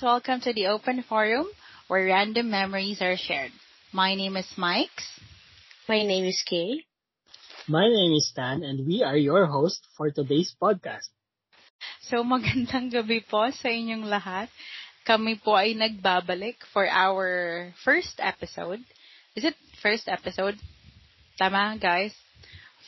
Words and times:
Hello 0.00 0.16
welcome 0.16 0.40
to 0.40 0.52
the 0.56 0.66
open 0.72 1.04
forum 1.04 1.44
where 1.88 2.06
random 2.06 2.48
memories 2.48 3.02
are 3.02 3.20
shared. 3.20 3.52
My 3.92 4.14
name 4.14 4.36
is 4.36 4.48
Mike. 4.56 4.96
My 5.88 6.00
name 6.00 6.24
is 6.24 6.40
Kay. 6.48 6.88
My 7.68 7.84
name 7.84 8.16
is 8.16 8.32
Stan 8.32 8.62
and 8.64 8.86
we 8.86 9.02
are 9.04 9.16
your 9.16 9.44
host 9.44 9.84
for 9.96 10.08
today's 10.10 10.56
podcast. 10.56 11.12
So 12.08 12.24
magandang 12.24 12.88
gabi 12.96 13.20
po 13.28 13.52
sa 13.52 13.68
inyong 13.68 14.08
lahat. 14.08 14.48
Kami 15.04 15.36
po 15.36 15.52
ay 15.52 15.76
nagbabalik 15.76 16.64
for 16.72 16.88
our 16.88 17.68
first 17.84 18.24
episode. 18.24 18.80
Is 19.36 19.44
it 19.44 19.56
first 19.84 20.08
episode? 20.08 20.56
Tama 21.36 21.76
guys? 21.76 22.16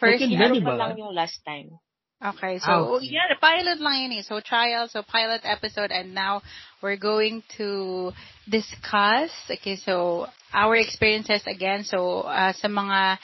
First, 0.01 0.25
Second 0.25 0.41
Ano 0.41 0.65
pa 0.65 0.75
lang 0.81 0.97
yung 0.97 1.13
last 1.13 1.45
time. 1.45 1.77
Okay, 2.23 2.63
so 2.63 2.71
Ah, 2.71 3.03
yeah, 3.03 3.35
pilot 3.35 3.83
lang 3.83 4.07
yun 4.07 4.23
eh. 4.23 4.23
So 4.23 4.39
trial, 4.39 4.87
so 4.87 5.03
pilot 5.03 5.43
episode, 5.43 5.91
and 5.91 6.15
now 6.15 6.39
we're 6.79 7.01
going 7.01 7.43
to 7.59 8.15
discuss, 8.47 9.35
okay, 9.51 9.75
so 9.75 10.31
our 10.55 10.79
experiences 10.79 11.43
again. 11.51 11.83
So 11.83 12.23
uh, 12.23 12.55
sa 12.55 12.71
mga 12.71 13.19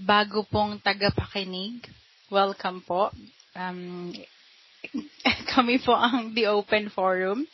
bago 0.00 0.48
pong 0.48 0.80
tagapakinig, 0.80 1.84
welcome 2.32 2.80
po. 2.80 3.12
Um, 3.52 4.16
kami 5.52 5.76
po 5.84 5.92
ang 5.92 6.32
The 6.32 6.48
Open 6.48 6.88
Forum. 6.88 7.44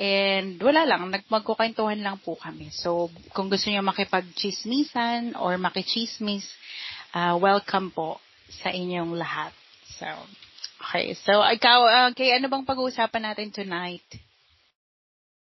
And 0.00 0.56
wala 0.64 0.88
lang, 0.88 1.12
nagmagkukwentuhan 1.12 2.00
lang 2.00 2.20
po 2.24 2.36
kami. 2.36 2.68
So, 2.68 3.08
kung 3.32 3.48
gusto 3.48 3.72
niyo 3.72 3.80
makipag-chismisan 3.80 5.40
or 5.40 5.56
makichismis, 5.56 6.44
uh, 7.16 7.36
welcome 7.40 7.88
po 7.92 8.20
sa 8.60 8.68
inyong 8.68 9.16
lahat. 9.16 9.56
So, 9.96 10.08
okay. 10.86 11.16
So, 11.16 11.40
ikaw, 11.40 11.78
uh, 11.84 12.10
kay 12.12 12.36
ano 12.36 12.52
bang 12.52 12.68
pag-uusapan 12.68 13.32
natin 13.32 13.48
tonight? 13.52 14.06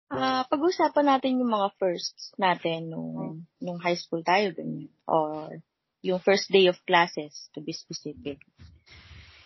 Ah, 0.10 0.42
pag-usapan 0.50 1.06
natin 1.06 1.38
yung 1.38 1.54
mga 1.54 1.70
firsts 1.78 2.34
natin 2.42 2.90
nung, 2.90 3.46
nung 3.62 3.78
high 3.78 3.98
school 3.98 4.26
tayo, 4.26 4.50
ganyan. 4.58 4.90
Or 5.06 5.62
yung 6.02 6.18
first 6.18 6.50
day 6.50 6.66
of 6.66 6.82
classes, 6.90 7.50
to 7.54 7.62
be 7.62 7.78
specific. 7.78 8.42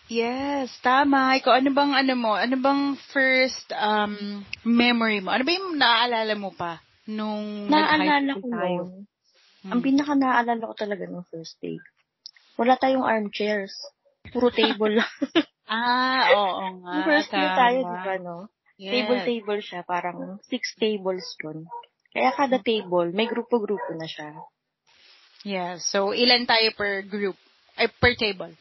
Yes, 0.08 0.72
tama. 0.80 1.36
Ikaw, 1.36 1.60
ano 1.60 1.70
bang, 1.72 1.92
ano 1.92 2.12
mo, 2.16 2.32
ano 2.32 2.56
bang 2.56 2.96
first 3.12 3.68
um, 3.76 4.44
memory 4.64 5.20
mo? 5.20 5.32
Ano 5.36 5.44
ba 5.44 5.52
yung 5.52 5.76
naaalala 5.76 6.34
mo 6.36 6.48
pa 6.52 6.80
nung 7.04 7.68
Naaalala 7.68 8.40
ko 8.40 8.48
school 8.48 8.56
tayo? 8.56 8.82
Hmm. 9.64 9.72
ang 9.72 9.80
pinaka 9.80 10.12
naaalala 10.12 10.60
ko 10.60 10.74
talaga 10.76 11.08
nung 11.08 11.24
first 11.32 11.56
day, 11.64 11.80
wala 12.60 12.76
tayong 12.76 13.08
armchairs. 13.08 13.72
Puro 14.34 14.50
table 14.50 14.98
lang. 15.00 15.12
Ah, 15.64 16.28
oo 16.28 16.84
nga. 16.84 16.92
Yung 16.92 17.08
first 17.08 17.32
year 17.32 17.48
tama. 17.48 17.56
tayo, 17.56 17.78
di 17.88 17.98
ba, 18.04 18.14
no? 18.20 18.36
Yes. 18.76 18.92
Table-table 19.00 19.60
siya, 19.64 19.80
parang 19.80 20.36
six 20.44 20.76
tables 20.76 21.24
yun. 21.40 21.64
Kaya 22.12 22.36
kada 22.36 22.60
table, 22.60 23.16
may 23.16 23.24
grupo-grupo 23.24 23.96
na 23.96 24.04
siya. 24.04 24.44
Yeah, 25.40 25.80
so 25.80 26.12
ilan 26.12 26.44
tayo 26.44 26.68
per 26.76 27.00
group? 27.08 27.40
Ay, 27.80 27.88
per 27.88 28.12
table? 28.12 28.52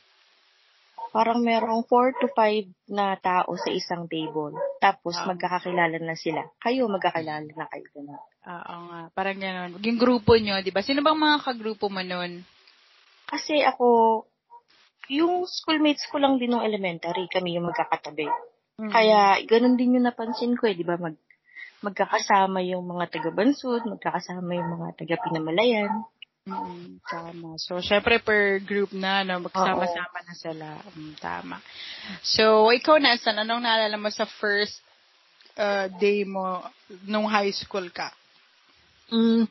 Parang 1.12 1.44
merong 1.44 1.84
four 1.86 2.16
to 2.18 2.32
five 2.34 2.66
na 2.90 3.20
tao 3.20 3.52
sa 3.60 3.70
isang 3.70 4.08
table. 4.08 4.56
Tapos, 4.80 5.14
Wow. 5.20 5.36
magkakakilala 5.36 6.00
na 6.02 6.16
sila. 6.16 6.42
Kayo, 6.64 6.88
magkakilala 6.88 7.46
na 7.52 7.68
kayo. 7.68 7.86
Ganun. 7.94 8.22
Oo 8.44 8.76
nga, 8.90 9.02
parang 9.14 9.38
gano'n. 9.38 9.78
Yung 9.84 10.00
grupo 10.00 10.40
nyo, 10.40 10.58
di 10.64 10.72
ba? 10.72 10.82
Sino 10.82 11.04
bang 11.04 11.20
mga 11.20 11.44
kagrupo 11.46 11.92
mo 11.92 12.02
nun? 12.02 12.42
Kasi 13.30 13.62
ako, 13.62 13.86
yung 15.12 15.48
schoolmates 15.50 16.08
ko 16.08 16.22
lang 16.22 16.40
din 16.40 16.56
ng 16.56 16.64
elementary, 16.64 17.28
kami 17.28 17.58
yung 17.58 17.68
magkakatabi. 17.68 18.28
Mm. 18.80 18.92
Kaya, 18.92 19.40
ganun 19.46 19.76
din 19.76 20.00
yung 20.00 20.08
napansin 20.08 20.56
ko 20.56 20.68
eh, 20.70 20.76
di 20.76 20.86
ba? 20.86 20.96
Mag, 20.96 21.16
magkakasama 21.84 22.64
yung 22.64 22.88
mga 22.88 23.12
taga-bansud, 23.12 23.84
magkakasama 23.86 24.50
yung 24.56 24.70
mga 24.80 24.88
taga-pinamalayan. 24.96 25.92
Mm, 26.44 27.00
tama. 27.08 27.56
So, 27.56 27.80
syempre 27.80 28.20
per 28.20 28.60
group 28.60 28.92
na, 28.92 29.24
no, 29.24 29.40
magsama-sama 29.40 30.20
na 30.28 30.36
sila. 30.36 30.68
Mm, 30.92 31.16
tama. 31.20 31.56
So, 32.20 32.68
ikaw 32.68 33.00
na, 33.00 33.16
San, 33.16 33.40
anong 33.40 33.64
naalala 33.64 33.96
mo 33.96 34.12
sa 34.12 34.28
first 34.28 34.84
uh, 35.56 35.88
day 36.00 36.28
mo 36.28 36.64
nung 37.08 37.32
high 37.32 37.52
school 37.56 37.88
ka? 37.92 38.12
Mm, 39.12 39.48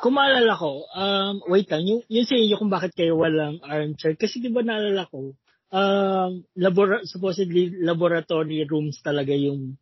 kung 0.00 0.14
maalala 0.16 0.54
ko, 0.56 0.86
um, 0.88 1.34
wait 1.52 1.68
lang, 1.68 1.84
yung, 1.84 2.00
yung 2.08 2.26
sa 2.26 2.34
inyo 2.38 2.56
kung 2.56 2.72
bakit 2.72 2.96
kayo 2.96 3.18
walang 3.18 3.60
armchair. 3.60 4.16
Kasi 4.16 4.40
di 4.40 4.48
ba 4.48 4.64
naalala 4.64 5.04
ko, 5.12 5.36
um, 5.68 6.30
labora, 6.56 7.04
supposedly 7.04 7.70
laboratory 7.82 8.64
rooms 8.64 9.00
talaga 9.04 9.36
yung 9.36 9.76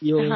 yung 0.00 0.32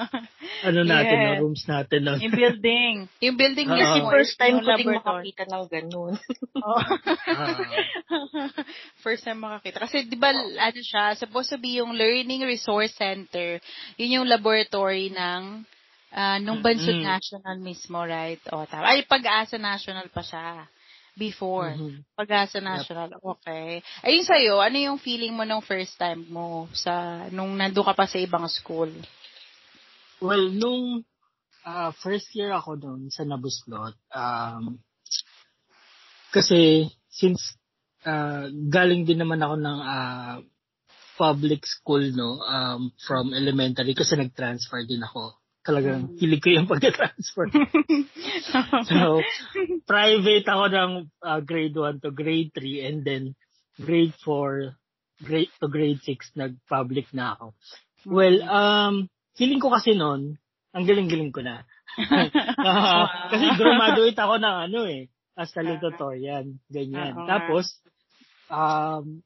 ano 0.68 0.80
natin, 0.80 1.16
Yes. 1.20 1.28
no, 1.28 1.40
rooms 1.44 1.62
natin. 1.68 2.00
No? 2.08 2.16
yung 2.16 2.32
building. 2.32 2.94
Yung 3.24 3.36
building 3.36 3.68
Oo. 3.68 3.76
Kasi 3.76 3.98
mismo. 4.00 4.10
first 4.12 4.34
time 4.40 4.56
ko 4.64 4.68
din 4.80 4.88
laboratory. 4.88 5.04
makakita 5.04 5.44
ng 5.44 5.64
ganun. 5.68 6.14
Oo. 6.56 6.64
Ah. 6.64 6.84
First 9.04 9.28
time 9.28 9.44
makakita. 9.44 9.84
Kasi 9.84 10.08
di 10.08 10.16
ba, 10.16 10.32
ano 10.32 10.80
siya, 10.80 11.20
supposed 11.20 11.52
to 11.52 11.60
be 11.60 11.76
yung 11.76 11.92
Learning 11.92 12.48
Resource 12.48 12.96
Center. 12.96 13.60
Yun 14.00 14.24
yung 14.24 14.26
laboratory 14.28 15.12
ng 15.12 15.68
ah, 16.14 16.38
nung 16.38 16.62
Bansud 16.62 17.02
Mm. 17.02 17.04
National 17.04 17.56
mismo, 17.58 17.98
right? 18.06 18.40
O, 18.54 18.62
tama. 18.64 18.94
Ay, 18.94 19.02
Pag-asa 19.04 19.58
National 19.58 20.06
pa 20.08 20.22
siya. 20.22 20.70
Before. 21.14 21.78
Mhm. 21.78 22.02
Pag-asa 22.18 22.58
National. 22.58 23.14
Okay. 23.22 23.78
Ayun 24.02 24.26
sa'yo, 24.26 24.58
ano 24.58 24.74
yung 24.78 24.98
feeling 24.98 25.30
mo 25.30 25.46
nung 25.46 25.62
first 25.62 25.94
time 25.94 26.26
mo 26.26 26.66
sa, 26.74 27.26
nung 27.30 27.54
nandun 27.54 27.86
ka 27.86 27.94
pa 27.94 28.06
sa 28.10 28.18
ibang 28.18 28.46
school? 28.50 28.90
Well, 30.18 30.50
nung 30.50 31.06
ah, 31.62 31.94
first 31.94 32.34
year 32.34 32.50
ako 32.50 32.76
doon 32.78 33.14
sa 33.14 33.22
Nabuslot, 33.22 33.94
um, 34.10 34.78
kasi 36.34 36.90
since 37.06 37.54
ah, 38.02 38.50
galing 38.50 39.06
din 39.06 39.22
naman 39.22 39.38
ako 39.38 39.54
ng 39.54 39.78
ah, 39.86 40.36
public 41.14 41.62
school 41.62 42.02
no 42.10 42.42
um, 42.42 42.90
from 43.06 43.30
elementary 43.38 43.94
kasi 43.94 44.18
nag-transfer 44.18 44.82
din 44.82 45.02
ako. 45.02 45.30
Talagang 45.64 46.12
hilig 46.20 46.44
ko 46.44 46.48
yung 46.52 46.68
pag-transfer. 46.68 47.48
so, 48.92 49.24
private 49.88 50.44
ako 50.44 50.64
ng 50.68 50.92
ah, 51.24 51.40
grade 51.40 51.72
1 51.72 52.04
to 52.04 52.12
grade 52.12 52.52
3 52.52 52.84
and 52.84 52.98
then 53.00 53.24
grade 53.80 54.12
4 54.20 54.76
grade 55.24 55.52
to 55.56 55.66
grade 55.72 56.00
6 56.04 56.36
nag-public 56.36 57.08
na 57.16 57.32
ako. 57.38 57.56
Well, 58.04 58.44
um, 58.44 59.08
feeling 59.40 59.62
ko 59.62 59.72
kasi 59.72 59.96
noon, 59.96 60.36
ang 60.74 60.84
galing-galing 60.84 61.32
ko 61.32 61.40
na. 61.40 61.64
Ah, 62.64 63.28
kasi 63.30 63.44
graduate 63.54 64.18
ako 64.18 64.40
ng 64.40 64.56
ano 64.68 64.80
eh, 64.88 65.06
as 65.38 65.52
salutatorian, 65.54 66.58
ganyan. 66.66 67.12
Oo 67.14 67.22
nga. 67.22 67.28
Tapos, 67.38 67.78
um, 68.50 69.20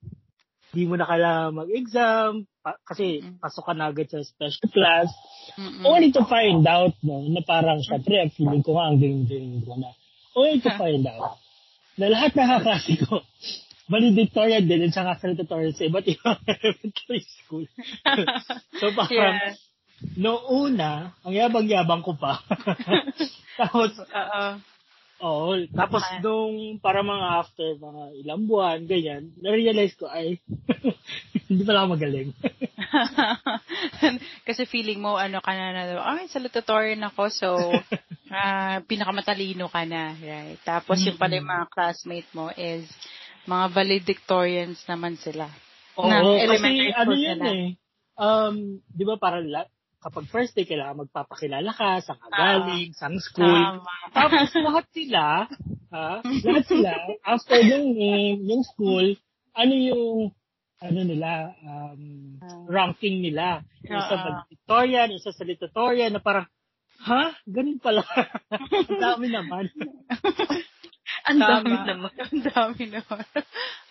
di 0.75 0.85
mo 0.85 0.99
na 0.99 1.09
kailangan 1.09 1.57
mag-exam, 1.65 2.45
pa- 2.69 2.81
kasi 2.85 3.25
pasok 3.41 3.65
ka 3.65 3.73
na 3.73 3.89
agad 3.89 4.05
sa 4.07 4.21
special 4.21 4.69
class. 4.69 5.09
Mm-mm. 5.57 5.89
Only 5.89 6.13
to 6.13 6.29
find 6.29 6.61
out, 6.69 6.93
no, 7.01 7.25
na 7.25 7.41
parang, 7.41 7.81
syempre, 7.81 8.21
ang 8.21 8.29
feeling 8.29 8.61
ko 8.61 8.77
nga, 8.77 8.93
ang 8.93 9.01
galing-galing 9.01 9.65
ko 9.65 9.81
na. 9.81 9.89
Only 10.37 10.61
to 10.61 10.69
find 10.81 11.09
out, 11.09 11.41
na 11.97 12.13
lahat 12.13 12.37
ng 12.37 12.51
kaklase 12.53 12.95
ko, 13.01 13.25
valedictorian 13.89 14.69
din, 14.69 14.85
at 14.85 14.93
saka 14.93 15.17
salutatorian 15.17 15.73
sa 15.73 15.89
iba't 15.89 16.05
ibang 16.05 16.37
elementary 16.53 17.25
school. 17.41 17.65
so, 18.77 18.93
parang, 18.97 19.09
Yeah. 19.09 19.57
Noong 20.15 20.47
una, 20.71 21.11
ang 21.27 21.35
yabang-yabang 21.35 22.07
ko 22.07 22.15
pa. 22.15 22.39
tapos, 23.59 23.99
Oo. 23.99 24.45
Oo, 25.21 25.55
tapos 25.75 26.03
Ah. 26.05 26.21
nung 26.23 26.79
para 26.79 27.03
mga 27.03 27.27
after 27.43 27.69
mga 27.77 28.03
ilang 28.23 28.43
buwan, 28.47 28.79
ganyan, 28.87 29.31
na-realize 29.39 29.95
ko, 29.99 30.07
ay, 30.07 30.39
hindi 31.51 31.63
pala 31.67 31.85
ako 31.85 31.99
magaling. 31.99 32.31
Kasi 34.49 34.65
feeling 34.65 35.03
mo, 35.03 35.19
ano 35.19 35.43
ka 35.43 35.53
na 35.53 35.75
na, 35.75 35.83
ay, 36.03 36.31
salutatorian 36.31 37.03
ako, 37.05 37.23
so, 37.31 37.49
ah 38.35 38.85
pinakamatalino 38.85 39.67
ka 39.73 39.83
na, 39.89 40.13
right? 40.21 40.61
Tapos 40.63 41.01
yung 41.01 41.17
pala 41.17 41.41
yung 41.41 41.49
mga 41.49 41.67
classmate 41.73 42.29
mo 42.37 42.53
is, 42.55 42.85
mga 43.49 43.67
valedictorians 43.73 44.85
naman 44.85 45.17
sila. 45.17 45.49
Oo, 45.97 46.05
Ng 46.07 46.37
kasi 46.37 46.45
elementary 46.45 46.93
ano 46.93 47.13
school 47.17 47.23
yun 47.25 47.41
eh. 47.43 47.67
Um, 48.19 48.55
di 48.93 49.05
ba 49.09 49.17
parang 49.17 49.47
la- 49.49 49.71
kapag 49.99 50.25
first 50.31 50.55
day, 50.55 50.63
kailangan 50.63 51.07
magpapakilala 51.07 51.71
ka, 51.75 51.99
saan 52.01 52.19
ka 52.19 52.29
galing, 52.31 52.91
saan 52.95 53.19
school. 53.19 53.47
Tama. 53.47 53.95
Tapos 54.15 54.51
lahat 54.55 54.87
sila, 54.95 55.25
ha, 55.91 56.09
lahat 56.23 56.65
sila, 56.67 56.93
after 57.35 57.59
yung 57.59 57.99
name, 57.99 58.41
yung 58.47 58.63
school, 58.63 59.07
ano 59.55 59.75
yung, 59.75 60.31
ano 60.79 61.01
nila, 61.03 61.51
um, 61.67 62.39
ranking 62.71 63.19
nila. 63.19 63.67
Yung 63.83 63.99
Isa 63.99 64.15
Ah. 64.15 64.23
valedictorian, 64.23 65.09
isa 65.11 65.35
salutatorian, 65.35 66.15
na 66.15 66.23
parang, 66.23 66.47
ha? 67.03 67.35
Ganun 67.43 67.83
pala. 67.83 68.07
Ang 68.91 69.03
dami 69.03 69.27
naman. 69.29 69.67
Ang 71.29 71.41
dami 71.41 71.75
naman. 71.85 72.13
Ang 72.33 72.43
dami 72.45 72.83
naman. 72.89 73.27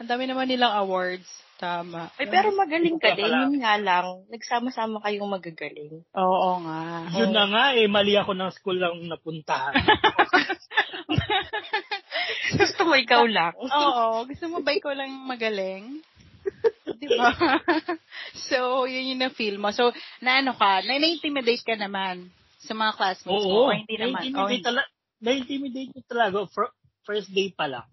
Ang 0.01 0.07
dami 0.09 0.23
naman 0.25 0.45
nilang 0.49 0.73
awards. 0.73 1.29
Tama. 1.57 2.13
Ay, 2.21 2.29
pero 2.29 2.53
magaling 2.53 3.01
ka 3.01 3.17
din. 3.17 3.33
Yun 3.33 3.65
nga 3.65 3.81
lang, 3.81 4.29
nagsama-sama 4.29 5.01
kayong 5.01 5.25
magagaling. 5.25 6.05
Oo 6.13 6.49
nga. 6.61 7.09
Yun 7.17 7.33
na 7.33 7.45
nga 7.49 7.65
eh, 7.73 7.89
mali 7.89 8.13
ako 8.13 8.37
ng 8.37 8.51
school 8.53 8.77
lang 8.77 8.93
napuntahan. 9.09 9.73
Gusto 12.61 12.81
mo 12.85 12.93
ikaw 12.93 13.25
lang. 13.25 13.57
Oo. 13.57 14.25
Gusto 14.29 14.45
mo 14.53 14.61
ba 14.61 14.69
ikaw 14.69 14.93
lang 14.93 15.09
magaling? 15.25 16.05
Di 16.97 17.07
ba? 17.17 17.33
so, 18.49 18.85
yun 18.85 19.17
yung 19.17 19.21
na-feel 19.25 19.57
mo. 19.57 19.73
So, 19.73 19.89
naano 20.21 20.53
ka, 20.53 20.85
na- 20.85 21.01
na-intimidate 21.01 21.65
ka 21.65 21.73
naman 21.73 22.29
sa 22.61 22.73
mga 22.77 22.91
classmates 22.97 23.45
mo. 23.45 23.65
Oo. 23.65 23.69
O 23.69 23.73
hindi 23.73 23.97
naman. 23.97 24.21
Na-intimidate, 24.21 24.53
hindi. 24.53 24.65
tala- 24.65 24.91
na-intimidate 25.17 25.91
ko 25.93 25.99
talaga 26.05 26.37
fr- 26.53 26.76
first 27.07 27.31
day 27.31 27.55
pa 27.55 27.71
lang. 27.71 27.87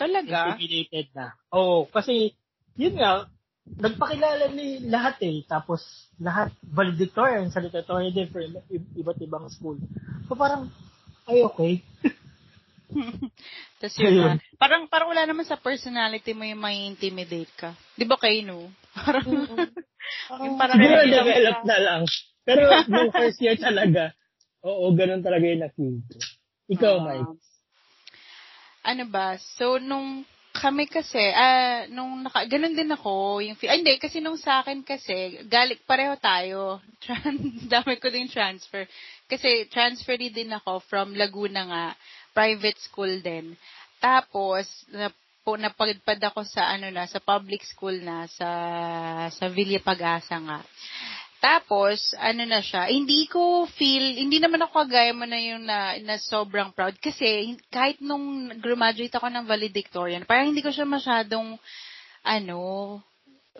Talaga? 0.00 0.56
Intimidated 0.56 1.12
na. 1.12 1.36
Oo, 1.52 1.84
kasi, 1.86 2.32
yun 2.74 2.96
nga, 2.96 3.28
nagpakilala 3.68 4.50
ni 4.50 4.82
lahat 4.88 5.20
eh. 5.22 5.44
Tapos, 5.44 5.84
lahat 6.18 6.50
valedictorian, 6.64 7.52
salutatorian 7.52 8.10
din 8.16 8.28
for 8.32 8.40
iba't 8.96 9.20
ibang 9.22 9.46
school. 9.52 9.76
So, 10.26 10.34
parang, 10.34 10.72
ay, 11.28 11.44
okay. 11.44 11.72
Tapos 13.80 13.96
yun 14.00 14.14
na. 14.18 14.36
Ayun. 14.36 14.38
Parang, 14.60 14.82
parang 14.88 15.08
wala 15.12 15.24
naman 15.28 15.44
sa 15.44 15.60
personality 15.60 16.32
mo 16.36 16.44
yung 16.44 16.60
may 16.60 16.84
intimidate 16.88 17.52
ka. 17.56 17.76
Di 17.94 18.04
ba 18.08 18.16
kayo, 18.16 18.40
no? 18.44 18.58
Parang, 18.94 19.26
yung 20.44 20.56
parang 20.60 20.76
Siguro 20.78 21.02
develop 21.06 21.58
na 21.66 21.78
lang. 21.80 22.02
Pero, 22.44 22.62
nung 22.86 23.10
first 23.10 23.40
year 23.40 23.56
talaga, 23.56 24.12
oo, 24.62 24.92
ganun 24.92 25.24
talaga 25.24 25.44
yung 25.48 25.64
ko. 25.72 25.84
Ikaw, 26.70 26.94
Ah. 27.00 27.04
Mike. 27.04 27.53
Ano 28.84 29.04
ba? 29.08 29.40
So, 29.56 29.80
nung 29.80 30.28
kami 30.54 30.86
kasi, 30.86 31.18
ah, 31.34 31.82
nung 31.90 32.22
naka, 32.22 32.46
ganun 32.46 32.78
din 32.78 32.94
ako, 32.94 33.42
yung, 33.42 33.58
ay, 33.58 33.82
hindi, 33.82 33.98
kasi 33.98 34.22
nung 34.22 34.38
sa 34.38 34.62
akin 34.62 34.86
kasi, 34.86 35.42
galik, 35.50 35.82
pareho 35.82 36.14
tayo. 36.14 36.78
Tran, 37.02 37.66
dami 37.66 37.98
ko 37.98 38.06
din 38.06 38.30
transfer. 38.30 38.86
Kasi, 39.26 39.66
transfer 39.66 40.14
din 40.14 40.54
ako 40.54 40.78
from 40.86 41.18
Laguna 41.18 41.66
nga, 41.66 41.86
private 42.30 42.78
school 42.78 43.18
din. 43.18 43.58
Tapos, 43.98 44.68
na, 44.94 45.10
po, 45.42 45.58
napadpad 45.58 46.22
ako 46.22 46.46
sa, 46.46 46.70
ano 46.70 46.88
na, 46.88 47.04
sa 47.10 47.18
public 47.18 47.66
school 47.66 47.98
na, 48.00 48.30
sa, 48.30 48.48
sa 49.34 49.44
Villa 49.50 49.82
Pag-asa 49.82 50.38
nga. 50.38 50.62
Tapos, 51.44 52.16
ano 52.16 52.40
na 52.48 52.64
siya, 52.64 52.88
hindi 52.88 53.28
ko 53.28 53.68
feel, 53.76 54.16
hindi 54.16 54.40
naman 54.40 54.64
ako 54.64 54.88
kagaya 54.88 55.12
mo 55.12 55.28
na 55.28 55.36
yung 55.36 55.68
na, 55.68 55.92
na 56.00 56.16
sobrang 56.16 56.72
proud. 56.72 56.96
Kasi, 56.96 57.52
kahit 57.68 58.00
nung 58.00 58.48
graduate 58.64 59.12
ako 59.12 59.28
ng 59.28 59.44
valedictorian, 59.44 60.24
parang 60.24 60.56
hindi 60.56 60.64
ko 60.64 60.72
siya 60.72 60.88
masyadong, 60.88 61.60
ano, 62.24 62.60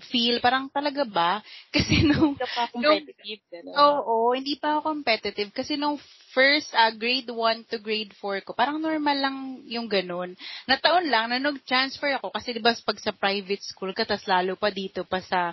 feel, 0.09 0.41
parang 0.41 0.73
talaga 0.73 1.05
ba? 1.05 1.45
Kasi 1.77 2.09
nung, 2.09 2.41
Ka 2.41 2.49
pa 2.49 2.73
competitive. 2.73 3.69
oo, 3.77 4.33
hindi 4.33 4.57
pa 4.57 4.81
ako 4.81 4.97
competitive. 4.97 5.53
Kasi 5.53 5.77
nung 5.77 6.01
first, 6.33 6.73
ah, 6.73 6.89
grade 6.89 7.29
1 7.29 7.69
to 7.69 7.77
grade 7.85 8.17
4 8.17 8.41
ko, 8.49 8.57
parang 8.57 8.81
normal 8.81 9.19
lang 9.21 9.37
yung 9.69 9.93
ganun. 9.93 10.33
Nataon 10.65 11.05
lang, 11.13 11.29
na 11.29 11.37
nag-transfer 11.37 12.17
ako. 12.17 12.33
Kasi 12.33 12.57
diba, 12.57 12.73
pag 12.73 12.97
sa 12.97 13.13
private 13.13 13.61
school 13.61 13.93
ka, 13.93 14.09
tas 14.09 14.25
lalo 14.25 14.57
pa 14.57 14.73
dito 14.73 15.05
pa 15.05 15.21
sa 15.21 15.53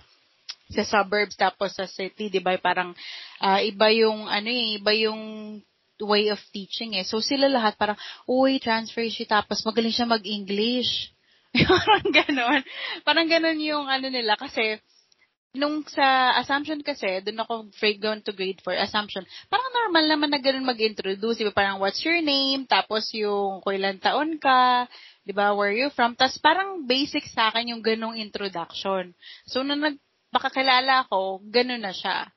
sa 0.71 0.83
suburbs 0.87 1.35
tapos 1.35 1.75
sa 1.75 1.85
city, 1.85 2.31
'di 2.31 2.41
ba? 2.43 2.55
Parang 2.57 2.95
ah, 3.43 3.59
iba 3.59 3.91
yung 3.91 4.25
ano 4.27 4.49
eh, 4.49 4.79
iba 4.79 4.91
yung 4.95 5.21
way 6.01 6.33
of 6.33 6.41
teaching 6.49 6.97
eh. 6.97 7.05
So 7.05 7.21
sila 7.21 7.45
lahat 7.45 7.77
parang, 7.77 7.97
uy, 8.25 8.57
transfer 8.57 9.05
siya 9.05 9.41
tapos 9.41 9.61
magaling 9.61 9.93
siya 9.93 10.09
mag-English. 10.09 11.13
parang 11.69 12.09
ganon. 12.09 12.61
Parang 13.05 13.27
ganon 13.29 13.59
yung 13.61 13.85
ano 13.85 14.07
nila 14.09 14.33
kasi 14.39 14.81
nung 15.51 15.83
sa 15.83 16.39
assumption 16.39 16.79
kasi, 16.79 17.19
doon 17.27 17.43
ako 17.43 17.53
down 17.99 18.23
to 18.23 18.31
grade 18.31 18.63
4, 18.63 18.87
assumption, 18.87 19.23
parang 19.51 19.67
normal 19.75 20.05
naman 20.07 20.31
na 20.31 20.39
ganun 20.39 20.63
mag-introduce. 20.63 21.43
Diba? 21.43 21.51
Parang 21.51 21.83
what's 21.83 21.99
your 22.07 22.23
name, 22.23 22.63
tapos 22.63 23.11
yung 23.11 23.59
kung 23.59 23.75
ilang 23.75 23.99
taon 23.99 24.39
ka, 24.39 24.87
di 25.27 25.35
ba, 25.35 25.51
where 25.51 25.75
you 25.75 25.91
from, 25.91 26.15
tapos 26.15 26.39
parang 26.39 26.87
basic 26.87 27.27
sa 27.27 27.51
akin 27.51 27.75
yung 27.75 27.83
ganung 27.83 28.15
introduction. 28.15 29.11
So, 29.43 29.59
nung 29.59 29.83
nagpakakilala 30.31 31.03
ako, 31.03 31.43
ganun 31.51 31.83
na 31.83 31.91
siya. 31.91 32.31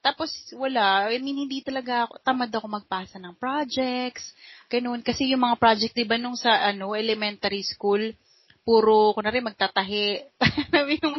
Tapos, 0.00 0.30
wala. 0.54 1.10
I 1.10 1.18
mean, 1.18 1.44
hindi 1.44 1.66
talaga 1.66 2.06
ako, 2.06 2.22
tamad 2.22 2.54
ako 2.54 2.66
magpasa 2.70 3.18
ng 3.18 3.34
projects, 3.36 4.32
ganun. 4.70 5.02
Kasi 5.02 5.26
yung 5.34 5.42
mga 5.42 5.58
project, 5.58 5.92
di 5.98 6.06
ba, 6.06 6.14
nung 6.14 6.38
sa, 6.38 6.62
ano, 6.70 6.94
elementary 6.94 7.66
school, 7.66 8.14
puro, 8.62 9.10
kunwari, 9.18 9.42
magtatahi. 9.42 10.30
Yung 11.02 11.16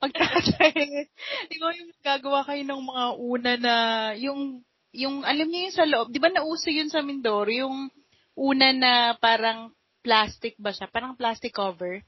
magtatahi. 0.00 1.10
Di 1.52 1.56
ba, 1.60 1.68
yung 1.74 1.90
gagawa 2.00 2.44
kayo 2.48 2.62
ng 2.64 2.82
mga 2.86 3.04
una 3.18 3.52
na, 3.60 3.74
yung, 4.14 4.62
yung, 4.94 5.26
alam 5.26 5.48
niyo 5.48 5.68
yung 5.68 5.76
sa 5.76 5.88
loob, 5.88 6.08
di 6.12 6.22
ba 6.22 6.30
nauso 6.30 6.70
yun 6.70 6.88
sa 6.92 7.02
Mindoro, 7.02 7.50
yung 7.50 7.90
una 8.36 8.68
na 8.70 8.92
parang 9.18 9.74
plastic 10.04 10.54
ba 10.60 10.70
siya? 10.70 10.86
Parang 10.86 11.16
plastic 11.18 11.56
cover. 11.56 12.04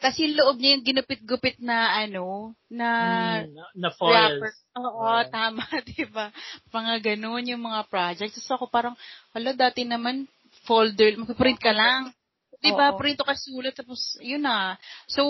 Tapos 0.00 0.16
yung 0.20 0.34
loob 0.36 0.56
niya 0.58 0.74
yung 0.76 0.86
ginupit-gupit 0.86 1.56
na 1.60 1.96
ano, 1.96 2.52
na 2.68 2.88
Mm, 2.96 3.54
na, 3.54 3.62
na 3.74 3.88
foils. 3.94 4.12
wrapper. 4.40 4.52
Oo, 4.76 5.00
Oo. 5.04 5.28
tama, 5.32 5.62
di 5.88 6.04
ba? 6.08 6.28
Mga 6.72 6.94
ganun 7.14 7.48
yung 7.48 7.62
mga 7.64 7.88
projects. 7.88 8.36
Tapos 8.40 8.52
ako 8.56 8.64
parang, 8.68 8.94
hala, 9.32 9.52
dati 9.56 9.84
naman, 9.84 10.28
folder, 10.64 11.16
magpiprint 11.16 11.60
ka 11.60 11.72
lang. 11.72 12.12
Di 12.56 12.72
ba? 12.72 12.96
Print 12.96 13.20
ka 13.20 13.36
sulat, 13.36 13.76
tapos, 13.76 14.16
yun 14.24 14.40
na. 14.40 14.80
So, 15.06 15.22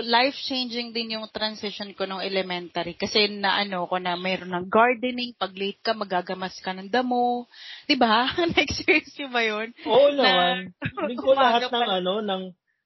life-changing 0.00 0.96
din 0.96 1.14
yung 1.20 1.28
transition 1.28 1.92
ko 1.92 2.08
nung 2.08 2.24
elementary. 2.24 2.96
Kasi 2.96 3.28
na 3.28 3.60
ano 3.60 3.84
ko 3.84 4.00
na 4.00 4.16
mayroon 4.16 4.50
ng 4.56 4.66
gardening, 4.72 5.36
pag 5.36 5.52
late 5.52 5.78
ka, 5.84 5.92
magagamas 5.92 6.56
ka 6.64 6.72
ng 6.72 6.88
damo. 6.88 7.44
Di 7.84 7.94
ba? 7.94 8.24
Na-experience 8.56 9.12
niyo 9.20 9.28
ba 9.28 9.42
yun? 9.44 9.68
Oo 9.84 10.16
Na- 10.16 10.24
naman. 10.24 10.56
Hindi 10.96 11.14
ko 11.20 11.36
lahat 11.36 11.68
ng 11.68 11.90
ano, 12.02 12.14
ng 12.24 12.42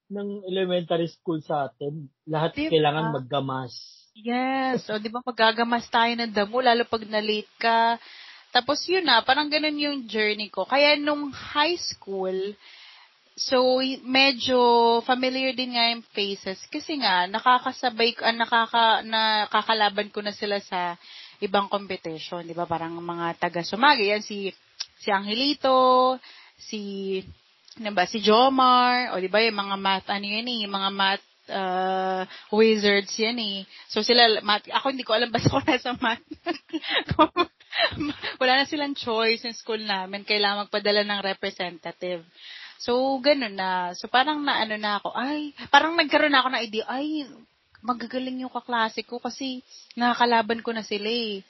ng 0.06 0.47
elementary 0.47 1.11
school 1.11 1.43
sa 1.43 1.67
atin, 1.67 2.06
lahat 2.26 2.55
Diba? 2.55 2.73
kailangan 2.73 3.14
maggamas. 3.14 3.75
Yes. 4.17 4.88
O, 4.88 4.97
di 4.97 5.12
ba 5.12 5.20
magagamas 5.20 5.91
tayo 5.93 6.08
ng 6.17 6.32
damo, 6.32 6.64
lalo 6.64 6.88
pag 6.88 7.05
na-late 7.05 7.53
ka. 7.60 8.01
Tapos 8.48 8.81
yun 8.89 9.05
na, 9.05 9.20
parang 9.20 9.53
ganun 9.53 9.77
yung 9.77 9.98
journey 10.08 10.48
ko. 10.48 10.65
Kaya 10.65 10.96
nung 10.96 11.29
high 11.29 11.77
school, 11.77 12.56
so 13.36 13.84
medyo 14.01 14.56
familiar 15.05 15.53
din 15.53 15.77
nga 15.77 15.93
yung 15.93 16.01
faces 16.17 16.56
kasi 16.72 16.96
nga 16.96 17.29
nakakasabay 17.29 18.17
ko, 18.17 18.25
ah, 18.25 18.32
nakaka, 18.32 19.05
nakakalaban 19.05 20.08
ko 20.08 20.25
na 20.25 20.32
sila 20.32 20.56
sa 20.65 20.96
ibang 21.44 21.69
competition, 21.69 22.48
di 22.48 22.56
ba? 22.56 22.65
Parang 22.65 22.96
mga 22.96 23.36
taga 23.36 23.60
Sumagi, 23.60 24.08
yan 24.08 24.25
si 24.25 24.48
si 24.96 25.13
Angelito, 25.13 26.17
si 26.56 27.20
ano 27.76 27.92
ba, 27.92 28.08
si 28.08 28.24
Jomar, 28.24 29.12
o 29.12 29.20
di 29.20 29.28
ba 29.28 29.44
yung 29.44 29.60
mga 29.60 29.76
math, 29.76 30.08
ano 30.08 30.24
yun 30.24 30.48
eh, 30.48 30.64
mga 30.64 30.90
math 30.92 31.24
uh, 31.52 32.24
wizards 32.52 33.12
yan 33.20 33.38
eh. 33.38 33.66
So 33.92 34.02
sila, 34.02 34.40
math, 34.40 34.66
ako 34.68 34.90
hindi 34.92 35.06
ko 35.06 35.14
alam 35.14 35.30
basta 35.34 35.52
ko 35.52 35.60
nasa 35.62 35.92
math. 35.98 36.24
Wala 38.40 38.62
na 38.62 38.64
silang 38.64 38.96
choice 38.96 39.44
in 39.44 39.52
school 39.52 39.80
namin. 39.80 40.24
Kailangan 40.24 40.68
magpadala 40.68 41.04
ng 41.04 41.20
representative. 41.20 42.24
So, 42.76 43.16
ganun 43.24 43.56
na. 43.56 43.96
So, 43.96 44.08
parang 44.08 44.44
naano 44.44 44.76
na 44.76 45.00
ako, 45.00 45.12
ay, 45.16 45.56
parang 45.72 45.96
nagkaroon 45.96 46.32
na 46.32 46.44
ako 46.44 46.48
ng 46.52 46.64
idea, 46.64 46.84
ay, 46.88 47.24
magagaling 47.80 48.44
yung 48.44 48.52
kaklase 48.52 49.06
ko 49.06 49.22
kasi 49.22 49.62
nakakalaban 49.94 50.60
ko 50.60 50.74
na 50.74 50.84
sila 50.84 51.08
eh. 51.08 51.40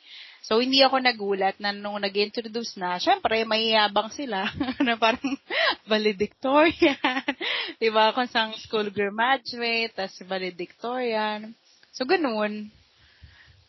So, 0.46 0.62
hindi 0.62 0.78
ako 0.78 1.02
nagulat 1.02 1.58
na 1.58 1.74
nung 1.74 1.98
nag-introduce 1.98 2.78
na, 2.78 3.02
syempre, 3.02 3.42
may 3.42 3.74
yabang 3.74 4.14
sila 4.14 4.46
na 4.86 4.94
parang 4.94 5.34
valedictorian. 5.90 7.18
diba? 7.82 8.14
Kung 8.14 8.30
sang 8.30 8.54
school 8.62 8.94
graduate, 8.94 9.90
tas 9.90 10.14
valedictorian. 10.22 11.50
So, 11.90 12.06
ganun. 12.06 12.70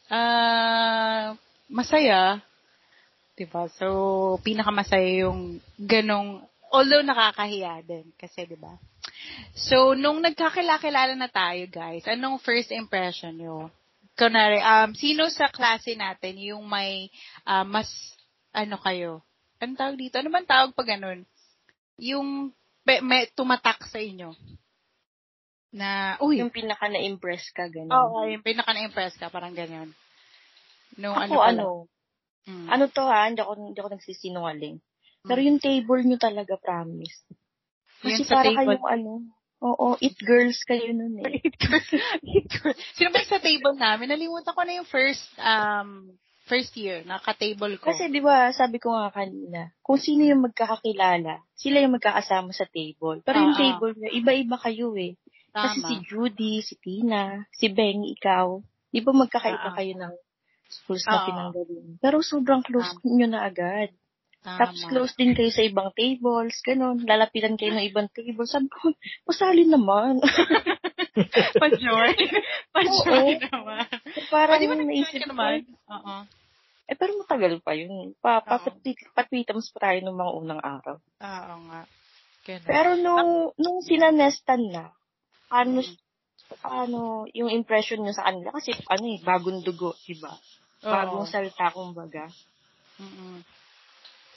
Ah, 0.06 1.34
masaya. 1.66 2.46
Diba? 3.34 3.66
So, 3.82 4.38
pinakamasaya 4.46 5.26
yung 5.26 5.58
ganong, 5.82 6.46
although 6.70 7.02
nakakahiya 7.02 7.82
din. 7.90 8.06
Kasi, 8.22 8.46
diba? 8.46 8.78
So, 9.58 9.98
nung 9.98 10.22
nagkakilala 10.22 11.18
na 11.18 11.26
tayo, 11.26 11.66
guys, 11.74 12.06
anong 12.06 12.38
first 12.38 12.70
impression 12.70 13.34
nyo? 13.34 13.74
Kunwari, 14.18 14.58
um, 14.66 14.98
sino 14.98 15.30
sa 15.30 15.46
klase 15.54 15.94
natin 15.94 16.42
yung 16.42 16.66
may 16.66 17.14
ah, 17.46 17.62
mas, 17.62 17.88
ano 18.50 18.82
kayo? 18.82 19.22
Ano 19.62 19.78
tawag 19.78 19.98
dito? 20.02 20.18
Ano 20.18 20.34
bang 20.34 20.50
tawag 20.50 20.74
pag 20.74 20.90
ganun? 20.98 21.22
Yung 22.02 22.50
pe, 22.82 22.98
may 23.06 23.30
tumatak 23.38 23.86
sa 23.86 24.02
inyo. 24.02 24.34
Na, 25.78 26.18
uy, 26.18 26.42
Yung 26.42 26.50
pinaka 26.50 26.90
na-impress 26.90 27.54
ka, 27.54 27.70
gano'n. 27.70 27.94
oo, 27.94 28.26
yung 28.26 28.42
pinaka 28.42 28.74
na-impress 28.74 29.20
ka, 29.22 29.30
parang 29.30 29.54
ganyan. 29.54 29.94
No, 30.98 31.14
Ako, 31.14 31.38
pala? 31.38 31.52
ano, 31.54 31.66
Mm. 32.48 32.68
ano 32.72 32.84
to 32.88 33.04
ha, 33.04 33.28
hindi 33.28 33.44
ako, 33.44 33.52
hindi 33.60 33.76
ako 33.78 33.92
nagsisinungaling. 33.92 34.80
Pero 35.28 35.40
yung 35.44 35.60
table 35.60 36.02
nyo 36.08 36.16
talaga, 36.16 36.56
promise. 36.56 37.28
Kasi 38.00 38.24
Yung 38.24 38.24
sa 38.24 38.40
para 38.40 38.56
table. 38.56 38.80
kayong 38.80 38.88
ano, 38.88 39.12
oo, 39.62 39.98
it 40.02 40.18
girls 40.22 40.62
kayo 40.66 40.94
nun 40.94 41.22
eh. 41.22 41.42
Eat 41.42 41.58
girl. 41.58 41.82
Eat 42.36 42.48
girl. 42.50 42.76
Sino 42.94 43.10
ba 43.10 43.22
sa 43.26 43.42
table 43.42 43.76
namin? 43.78 44.14
Nalimutan 44.14 44.54
ko 44.54 44.62
na 44.62 44.74
yung 44.78 44.90
first, 44.90 45.26
um, 45.42 46.14
first 46.48 46.72
year, 46.80 47.04
naka-table 47.04 47.76
ko. 47.82 47.92
Kasi 47.92 48.08
di 48.08 48.24
ba, 48.24 48.54
sabi 48.56 48.80
ko 48.80 48.96
nga 48.96 49.12
kanina, 49.12 49.74
kung 49.84 50.00
sino 50.00 50.24
yung 50.24 50.48
magkakakilala, 50.48 51.44
sila 51.58 51.84
yung 51.84 51.98
magkakasama 52.00 52.56
sa 52.56 52.70
table. 52.70 53.20
Pero 53.26 53.38
yung 53.44 53.58
Oo. 53.58 53.62
table 53.62 53.94
niya, 54.00 54.10
iba-iba 54.16 54.58
kayo 54.62 54.96
eh. 54.96 55.20
Kasi 55.52 55.82
Tama. 55.82 55.88
si 55.90 55.94
Judy, 56.06 56.54
si 56.62 56.76
Tina, 56.78 57.44
si 57.52 57.68
Beng, 57.74 58.06
ikaw, 58.06 58.62
di 58.94 59.02
ba 59.02 59.12
magkakaiba 59.12 59.74
Oo. 59.74 59.76
kayo 59.76 59.94
ng 59.98 60.14
schools 60.70 61.04
na 61.08 61.24
pinanggaling. 61.24 61.98
Pero 62.00 62.22
sobrang 62.24 62.62
close 62.64 63.00
nyo 63.04 63.28
na 63.28 63.48
agad. 63.48 63.92
Tama. 64.48 64.64
Tapos 64.64 64.80
close 64.88 65.14
din 65.20 65.36
kayo 65.36 65.52
sa 65.52 65.60
ibang 65.60 65.92
tables, 65.92 66.56
ganun. 66.64 67.04
Lalapitan 67.04 67.60
kayo 67.60 67.76
ng 67.76 67.84
ibang 67.92 68.08
tables. 68.16 68.56
Sabi 68.56 68.72
ko, 68.72 68.96
masali 69.28 69.68
naman. 69.68 70.24
Pa-joy 71.60 72.16
Oo. 72.80 73.44
naman. 73.52 73.92
Parang 74.32 74.64
ba 74.64 74.76
naisip 74.80 75.20
ko, 75.20 75.36
naman? 75.36 75.68
Oo. 75.92 76.16
eh 76.88 76.96
pero 76.96 77.20
matagal 77.20 77.60
pa 77.60 77.76
yun. 77.76 78.16
Pa, 78.24 78.40
pa, 78.40 78.64
Oo. 78.64 78.72
patwitams 79.12 79.68
pa 79.76 79.92
tayo 79.92 80.00
ng 80.08 80.16
mga 80.16 80.32
unang 80.40 80.62
araw. 80.64 80.96
Oo 80.96 81.56
nga. 81.68 81.82
Ganun. 82.48 82.68
Pero 82.72 82.90
nung, 82.96 83.52
nung 83.60 83.84
sinanestan 83.84 84.72
na, 84.72 84.96
ano, 85.52 85.84
ano, 86.64 87.28
yung 87.36 87.52
impression 87.52 88.00
nyo 88.00 88.16
sa 88.16 88.32
kanila, 88.32 88.56
kasi 88.56 88.72
ano 88.88 89.06
eh, 89.12 89.20
bagong 89.20 89.60
dugo, 89.68 89.92
diba? 90.08 90.32
Oo. 90.88 90.88
Bagong 90.88 91.28
salita, 91.28 91.68
kumbaga. 91.76 92.32
Mm-mm. 93.04 93.57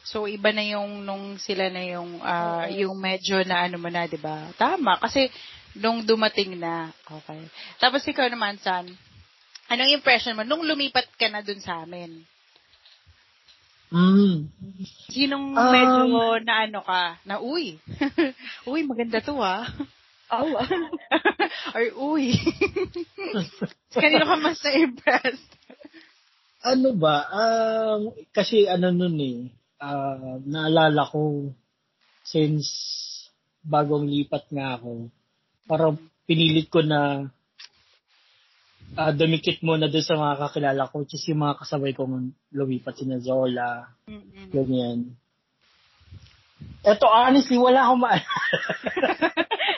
So 0.04 0.24
iba 0.24 0.50
na 0.50 0.64
yung 0.64 1.04
nung 1.04 1.36
sila 1.36 1.68
na 1.68 1.82
yung 1.84 2.20
Oo. 2.20 2.60
yung 2.72 2.96
medyo 2.96 3.44
na 3.44 3.68
ano 3.68 3.76
mo 3.76 3.92
na, 3.92 4.08
'di 4.08 4.16
ba? 4.16 4.48
Tama 4.56 4.96
kasi 4.96 5.28
nung 5.76 6.02
dumating 6.02 6.56
na. 6.58 6.90
Okay. 7.04 7.46
Tapos 7.78 8.02
ikaw 8.08 8.26
naman, 8.26 8.58
San. 8.58 8.88
Anong 9.70 9.94
impression 9.94 10.34
mo 10.34 10.42
nung 10.42 10.66
lumipat 10.66 11.06
ka 11.14 11.30
na 11.30 11.46
dun 11.46 11.62
sa 11.62 11.86
amin? 11.86 12.26
Mm. 13.90 14.50
Sinong 15.10 15.46
Um, 15.54 15.70
medyo 15.74 16.02
na 16.46 16.54
ano 16.66 16.80
ka? 16.82 17.18
Na 17.26 17.42
uy. 17.42 17.78
uy, 18.70 18.80
maganda 18.86 19.18
to 19.18 19.34
ah. 19.38 19.66
Oh, 20.30 20.54
Or 21.74 21.86
uy. 22.14 22.38
Kanino 23.98 24.30
ka 24.30 24.36
mas 24.38 24.62
na-impressed? 24.62 25.50
ano 26.60 26.92
ba, 26.92 27.24
um, 27.32 28.12
kasi 28.36 28.68
ano 28.68 28.92
nun 28.92 29.16
eh, 29.16 29.38
ah, 29.80 30.38
naalala 30.44 31.08
ko, 31.08 31.50
since 32.22 32.68
bagong 33.64 34.06
lipat 34.06 34.48
nga 34.52 34.76
ako, 34.76 35.08
parang 35.64 35.96
pinilit 36.28 36.68
ko 36.68 36.84
na 36.84 37.26
ah, 38.96 39.12
dumikit 39.14 39.60
muna 39.64 39.88
doon 39.88 40.04
sa 40.04 40.16
mga 40.20 40.34
kakilala 40.46 40.82
ko, 40.90 41.02
is 41.04 41.24
yung 41.26 41.42
mga 41.42 41.58
kasabay 41.64 41.92
kong 41.96 42.32
lumipat, 42.52 42.94
sina 43.00 43.18
Zola, 43.18 43.88
Mm-mm. 44.06 44.50
ganyan. 44.52 45.16
Eto, 46.80 47.08
honestly, 47.08 47.56
wala 47.60 47.88
akong 47.88 48.00
ma- 48.00 48.16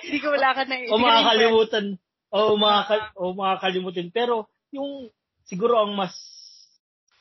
Hindi 0.02 0.18
ko 0.18 0.35
wala 0.35 0.54
ka 0.54 0.62
na. 0.66 0.75
o 0.90 0.99
makakalimutan, 0.99 1.85
o, 2.30 2.38
makaka- 2.59 3.12
o 3.18 3.35
makakalimutan. 3.35 4.06
Pero, 4.11 4.50
yung, 4.75 5.11
siguro 5.47 5.82
ang 5.82 5.94
mas 5.94 6.14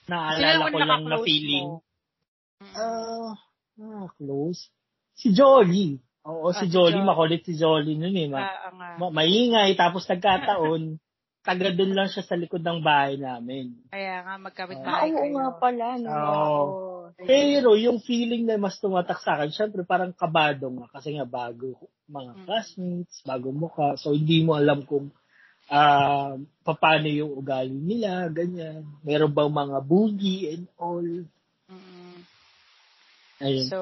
naalala 0.10 0.70
ko 0.74 0.78
lang 0.82 1.04
na 1.06 1.18
feeling, 1.22 1.78
Ah, 2.74 3.34
ah, 3.82 4.08
close. 4.16 4.70
Si 5.18 5.34
Jolly. 5.34 5.98
Oo, 6.22 6.54
Ah, 6.54 6.62
si 6.62 6.70
si 6.70 6.74
Jolly, 6.74 7.02
Jolly. 7.02 7.10
makulit 7.10 7.42
si 7.42 7.54
Jolly 7.58 7.94
nun 7.98 8.14
eh. 8.14 8.28
Ma- 8.30 8.46
Ah, 8.46 8.70
nga. 8.72 8.90
ma- 9.02 9.14
maingay, 9.14 9.74
tapos 9.74 10.06
nagkataon, 10.06 11.02
taga 11.48 11.74
doon 11.74 11.98
lang 11.98 12.10
siya 12.14 12.22
sa 12.22 12.38
likod 12.38 12.62
ng 12.62 12.86
bahay 12.86 13.18
namin. 13.18 13.74
Kaya 13.90 14.22
nga, 14.22 14.34
magkabit 14.38 14.78
ah, 14.82 14.86
bahay 14.86 15.10
oo 15.10 15.18
kayo. 15.18 15.34
nga 15.34 15.50
pala, 15.58 15.88
no? 15.98 16.10
Oo. 16.14 16.66
Pero 17.22 17.78
yung 17.78 18.02
feeling 18.02 18.50
na 18.50 18.58
mas 18.58 18.78
tumatak 18.82 19.22
sa 19.22 19.38
akin, 19.38 19.54
syempre 19.54 19.82
parang 19.86 20.10
kabado 20.14 20.70
nga 20.74 20.90
kasi 20.90 21.14
nga 21.18 21.26
bago 21.26 21.78
mga 22.10 22.34
Mm. 22.34 22.46
classmates, 22.46 23.16
bagong 23.22 23.58
mukha. 23.58 23.94
So 23.98 24.14
hindi 24.14 24.42
mo 24.42 24.58
alam 24.58 24.86
kung 24.90 25.14
ah 25.70 26.34
paano 26.66 27.08
yung 27.08 27.38
ugali 27.38 27.74
nila, 27.78 28.26
ganyan. 28.34 28.86
Meron 29.06 29.32
bang 29.32 29.54
mga 29.54 29.78
bully 29.86 30.38
and 30.50 30.66
all. 30.82 31.06
Ayun. 33.42 33.68
So, 33.68 33.78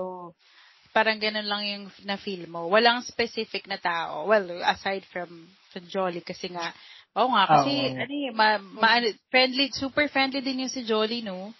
parang 0.89 1.19
ganun 1.21 1.45
lang 1.45 1.63
yung 1.67 1.83
na-feel 2.03 2.49
mo. 2.49 2.65
Walang 2.67 3.05
specific 3.05 3.67
na 3.69 3.77
tao. 3.77 4.25
Well, 4.25 4.49
aside 4.65 5.05
from, 5.13 5.29
from 5.69 5.85
Jolly 5.85 6.25
kasi 6.25 6.49
nga, 6.49 6.73
oo 7.13 7.29
nga, 7.29 7.43
kasi, 7.45 7.71
Oo. 7.71 7.95
ano 7.99 8.13
eh, 8.13 8.31
ma, 8.33 8.47
ma, 8.57 8.87
ano, 8.97 9.07
friendly, 9.29 9.69
super 9.69 10.09
friendly 10.09 10.41
din 10.41 10.65
yung 10.65 10.73
si 10.73 10.81
Jolly, 10.83 11.21
no? 11.21 11.53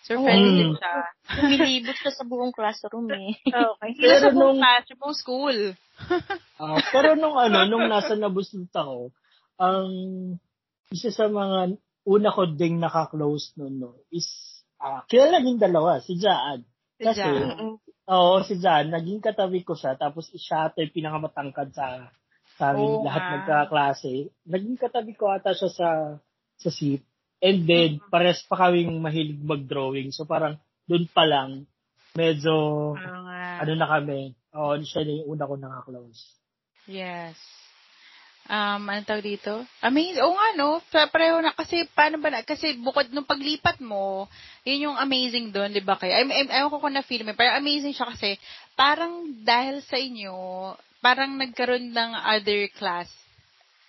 Super 0.00 0.16
Oo. 0.16 0.24
friendly 0.24 0.50
Mm. 0.50 0.58
din 0.58 0.72
siya. 0.80 0.94
Lumilibot 1.36 1.96
siya 2.00 2.12
sa 2.16 2.24
buong 2.24 2.54
classroom 2.56 3.08
eh. 3.12 3.36
Okay. 3.44 3.90
Hindi 3.94 4.06
sa 4.16 4.32
buong 4.32 4.56
nung- 4.56 4.60
class, 4.64 4.84
sa 4.88 4.96
buong 4.96 5.18
school. 5.18 5.58
Ah, 6.60 6.76
pero 6.92 7.16
nung 7.16 7.40
ano, 7.40 7.64
nung 7.64 7.88
nasa 7.88 8.12
nabustot 8.20 8.68
ako, 8.76 9.16
ang 9.56 9.88
isa 10.92 11.08
sa 11.08 11.24
mga 11.24 11.80
una 12.04 12.28
ko 12.36 12.52
ding 12.52 12.76
naka-close 12.76 13.56
nun, 13.56 13.80
no, 13.80 13.96
is, 14.12 14.28
ah, 14.76 15.00
kilala 15.08 15.40
yung 15.40 15.56
dalawa, 15.56 16.04
si 16.04 16.20
Jaan. 17.00 17.16
Kasi. 17.16 17.24
Mm-mm. 17.24 17.74
oo, 18.10 18.34
si 18.44 18.54
Jaan, 18.60 18.92
naging 18.92 19.24
katabi 19.24 19.64
ko 19.64 19.72
siya, 19.72 19.96
tapos 19.96 20.28
siya 20.36 20.68
ata 20.68 20.84
yung 20.84 20.92
pinakamatangkad 20.92 21.72
sa, 21.72 22.12
sa 22.60 22.76
Oo 22.76 23.00
lahat 23.00 23.22
nga. 23.24 23.32
nagkaklase. 23.40 24.28
Naging 24.44 24.76
katabi 24.76 25.16
ko 25.16 25.32
ata 25.32 25.56
siya 25.56 25.70
sa, 25.72 25.88
sa 26.60 26.70
seat. 26.70 27.00
And 27.40 27.64
then, 27.64 27.90
Mm-hmm. 28.04 28.12
pares 28.12 28.44
pa 28.44 28.68
kaming 28.68 29.00
mahilig 29.00 29.40
mag-drawing. 29.40 30.12
So, 30.12 30.28
parang, 30.28 30.60
dun 30.84 31.08
pa 31.08 31.24
lang, 31.24 31.64
medyo, 32.12 32.92
nga. 33.00 33.64
ano 33.64 33.72
na 33.80 33.86
kami, 33.88 34.36
oo, 34.52 34.76
siya 34.84 35.08
na 35.08 35.12
yung 35.24 35.28
una 35.32 35.48
ko 35.48 35.54
naka-close. 35.56 36.20
Yes. 36.84 37.38
Um, 38.50 38.82
ano 38.90 39.06
tawag 39.06 39.22
dito? 39.22 39.62
Amazing. 39.78 40.26
Oo 40.26 40.34
nga, 40.34 40.48
no? 40.58 40.82
Pa- 40.90 41.06
Pareho 41.06 41.38
na. 41.38 41.54
Kasi, 41.54 41.86
paano 41.94 42.18
ba 42.18 42.34
na? 42.34 42.42
Kasi, 42.42 42.74
bukod 42.82 43.06
nung 43.14 43.22
paglipat 43.22 43.78
mo, 43.78 44.26
yun 44.66 44.90
yung 44.90 44.96
amazing 44.98 45.54
doon, 45.54 45.70
di 45.70 45.78
ba 45.78 45.94
kayo? 45.94 46.10
I'm, 46.18 46.34
I'm, 46.34 46.50
ewan 46.50 46.70
ko 46.74 46.82
kung 46.82 46.98
na-feel 46.98 47.22
mo. 47.22 47.30
Pero 47.38 47.54
amazing 47.54 47.94
siya 47.94 48.10
kasi, 48.10 48.34
parang 48.74 49.30
dahil 49.46 49.78
sa 49.86 49.94
inyo, 50.02 50.34
parang 50.98 51.38
nagkaroon 51.38 51.94
ng 51.94 52.10
other 52.26 52.66
class, 52.74 53.06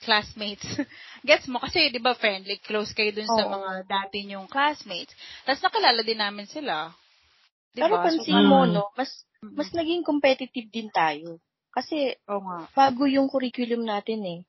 classmates. 0.06 0.62
Gets 1.26 1.50
mo? 1.50 1.58
Kasi, 1.58 1.90
di 1.90 1.98
ba, 1.98 2.14
friendly, 2.14 2.62
close 2.62 2.94
kayo 2.94 3.10
dun 3.18 3.34
sa 3.34 3.42
Oo. 3.42 3.58
mga 3.58 3.90
dati 3.90 4.30
nyong 4.30 4.46
classmates. 4.46 5.18
Tapos, 5.42 5.66
nakilala 5.66 6.06
din 6.06 6.22
namin 6.22 6.46
sila. 6.46 6.94
Di 7.74 7.82
Pero 7.82 7.98
pansin 7.98 8.30
Mm. 8.38 8.46
mo, 8.46 8.70
no, 8.70 8.94
mas, 8.94 9.26
mas 9.42 9.74
naging 9.74 10.06
competitive 10.06 10.70
din 10.70 10.94
tayo. 10.94 11.42
Kasi, 11.74 12.14
Oo 12.30 12.46
nga. 12.46 12.70
bago 12.78 13.10
yung 13.10 13.26
curriculum 13.26 13.90
natin 13.90 14.22
eh. 14.22 14.42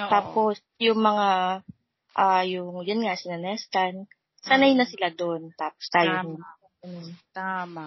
Oo. 0.00 0.10
Tapos, 0.10 0.60
yung 0.76 1.00
mga, 1.00 1.28
ah 2.16 2.44
yung, 2.44 2.84
yan 2.84 3.04
nga, 3.04 3.16
sinanestan, 3.16 4.08
sanay 4.44 4.76
na 4.76 4.86
sila 4.86 5.08
doon. 5.12 5.52
Tapos 5.56 5.86
tayo, 5.88 6.10
Tama. 6.12 6.22
hindi. 6.24 6.42
Ganun. 6.86 7.08
Tama. 7.34 7.86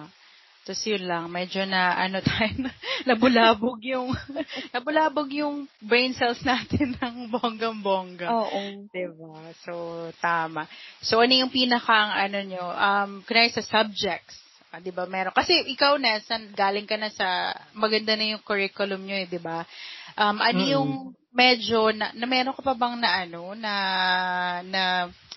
Tapos 0.60 0.84
yun 0.84 1.08
lang, 1.08 1.32
medyo 1.32 1.64
na 1.64 1.96
ano 1.96 2.20
tayo, 2.26 2.68
nabulabog 3.08 3.80
yung, 3.80 4.12
nabulabog 4.76 5.30
yung 5.32 5.64
brain 5.80 6.12
cells 6.12 6.44
natin 6.44 6.94
ng 7.00 7.32
bonggang-bongga. 7.32 8.28
Oo. 8.28 8.86
Diba? 8.92 9.40
So, 9.64 9.72
tama. 10.20 10.68
So, 11.00 11.24
ano 11.24 11.32
yung 11.32 11.50
pinakang, 11.50 12.12
ano 12.12 12.38
nyo, 12.44 12.64
um, 12.70 13.10
kunwari 13.24 13.48
sa 13.48 13.64
subjects, 13.64 14.36
ah, 14.70 14.78
di 14.78 14.92
ba, 14.92 15.08
meron. 15.08 15.32
Kasi 15.32 15.64
ikaw, 15.72 15.96
Nelson, 15.96 16.52
galing 16.52 16.86
ka 16.86 17.00
na 17.00 17.08
sa, 17.08 17.56
maganda 17.72 18.14
na 18.14 18.36
yung 18.36 18.44
curriculum 18.44 19.00
nyo 19.00 19.16
eh, 19.16 19.26
di 19.26 19.40
ba? 19.40 19.64
Um, 20.20 20.38
ano 20.44 20.60
Mm-mm. 20.60 20.74
yung 20.76 20.90
medyo, 21.30 21.94
na, 21.94 22.10
na 22.14 22.26
meron 22.26 22.54
ka 22.54 22.62
pa 22.62 22.74
bang 22.74 22.98
na, 22.98 23.10
ano, 23.22 23.54
na, 23.54 23.74
na, 24.66 24.82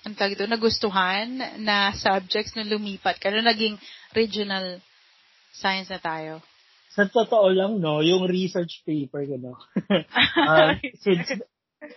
ang 0.03 0.15
tawag 0.17 0.35
ito, 0.35 0.45
nagustuhan 0.49 1.39
na 1.61 1.93
subjects 1.95 2.57
na 2.57 2.67
lumipat 2.67 3.21
ka, 3.21 3.31
na 3.31 3.45
naging 3.45 3.77
regional 4.11 4.81
science 5.53 5.87
na 5.93 6.01
tayo? 6.01 6.41
Sa 6.93 7.09
totoo 7.09 7.49
lang, 7.49 7.81
no, 7.81 8.01
yung 8.05 8.25
research 8.29 8.85
paper 8.85 9.25
ko, 9.25 9.35
no. 9.37 9.53
Ah, 10.49 10.77
since, 11.01 11.39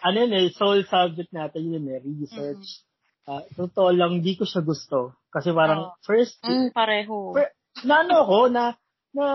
ano 0.05 0.17
yun 0.25 0.33
eh, 0.33 0.47
sole 0.55 0.85
subject 0.87 1.33
natin 1.33 1.73
yun 1.73 1.85
eh, 1.89 2.01
research. 2.01 2.85
Ah, 3.27 3.43
totoo 3.59 3.91
lang, 3.91 4.23
di 4.23 4.39
ko 4.39 4.47
siya 4.47 4.63
gusto. 4.63 5.19
Kasi 5.35 5.51
parang, 5.51 5.91
Oo. 5.91 5.99
first, 6.07 6.39
Mm, 6.47 6.71
pareho. 6.71 7.35
per, 7.35 7.53
na 7.83 8.07
ano 8.07 8.23
ako, 8.23 8.39
na, 8.55 8.65
na, 9.11 9.27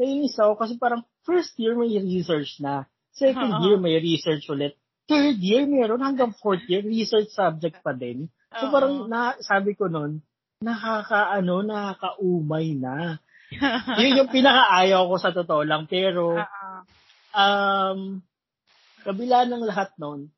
nainis 0.00 0.34
ako 0.34 0.58
kasi 0.58 0.74
parang, 0.80 1.06
first 1.24 1.54
year 1.56 1.78
may 1.78 1.94
research 2.00 2.58
na. 2.60 2.84
Second 3.14 3.52
Oo. 3.54 3.62
year 3.62 3.76
may 3.78 3.96
research 4.02 4.50
ulit. 4.50 4.74
Third 5.06 5.38
year 5.38 5.64
meron 5.70 6.02
hanggang 6.02 6.34
fourth 6.34 6.66
year, 6.66 6.82
research 6.82 7.30
subject 7.30 7.78
pa 7.84 7.94
din. 7.94 8.26
So 8.58 8.66
Oo. 8.66 8.72
parang, 8.74 8.94
na, 9.06 9.38
sabi 9.38 9.78
ko 9.78 9.86
nun, 9.86 10.18
nakaka, 10.58 11.30
ano, 11.38 11.62
nakakaumay 11.62 12.74
na. 12.74 13.22
yun 14.02 14.18
yung 14.18 14.30
pinakaayaw 14.34 15.02
ko 15.06 15.16
sa 15.20 15.30
totoo 15.30 15.62
lang. 15.62 15.86
Pero, 15.86 16.42
Oo. 16.42 16.76
um, 17.30 18.18
kabila 19.06 19.46
ng 19.46 19.62
lahat 19.62 19.94
nun, 20.00 20.32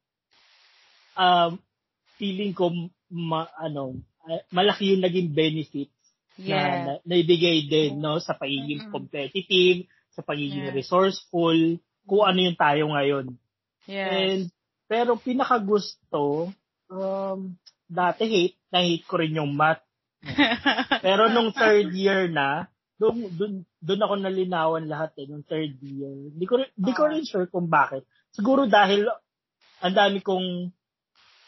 um, 1.17 1.57
feeling 2.21 2.53
ko, 2.53 2.69
ma, 3.09 3.49
ano, 3.57 3.97
ah, 4.27 4.43
malaki 4.53 4.93
yung 4.97 5.05
naging 5.07 5.33
benefit 5.33 5.89
na, 6.37 6.59
Yeah. 6.59 6.77
na 6.85 6.93
naibigay 7.09 7.65
din 7.71 7.97
no 8.03 8.21
sa 8.21 8.37
pagiging 8.37 8.85
competitive, 8.93 9.89
sa 10.13 10.21
pagiging 10.21 10.69
Yeah. 10.69 10.77
resourceful, 10.77 11.81
kung 12.07 12.23
ano 12.25 12.39
yung 12.39 12.59
tayo 12.59 12.83
ngayon. 12.95 13.27
Yes. 13.91 14.11
And 14.11 14.43
pero 14.87 15.19
pinakagusto 15.19 16.55
um 16.87 17.59
dati 17.87 18.25
hate, 18.27 18.59
na-hate 18.71 19.07
ko 19.07 19.15
rin 19.19 19.39
yung 19.39 19.55
math. 19.55 19.83
Pero 21.07 21.31
nung 21.31 21.55
third 21.55 21.95
year 21.95 22.27
na, 22.27 22.67
doon 22.99 23.31
doon 23.39 23.53
doon 23.79 24.01
ako 24.03 24.15
nalinawan 24.19 24.91
lahat 24.91 25.15
eh 25.23 25.27
nung 25.31 25.47
third 25.47 25.79
year. 25.83 26.35
Hindi 26.35 26.47
ko 26.51 26.59
hindi 26.59 26.93
ko 26.95 27.03
Ah. 27.07 27.11
rin 27.15 27.23
sure 27.23 27.47
kung 27.47 27.71
bakit. 27.71 28.03
Siguro 28.35 28.67
dahil 28.67 29.07
ang 29.83 29.95
dami 29.95 30.19
kong 30.25 30.75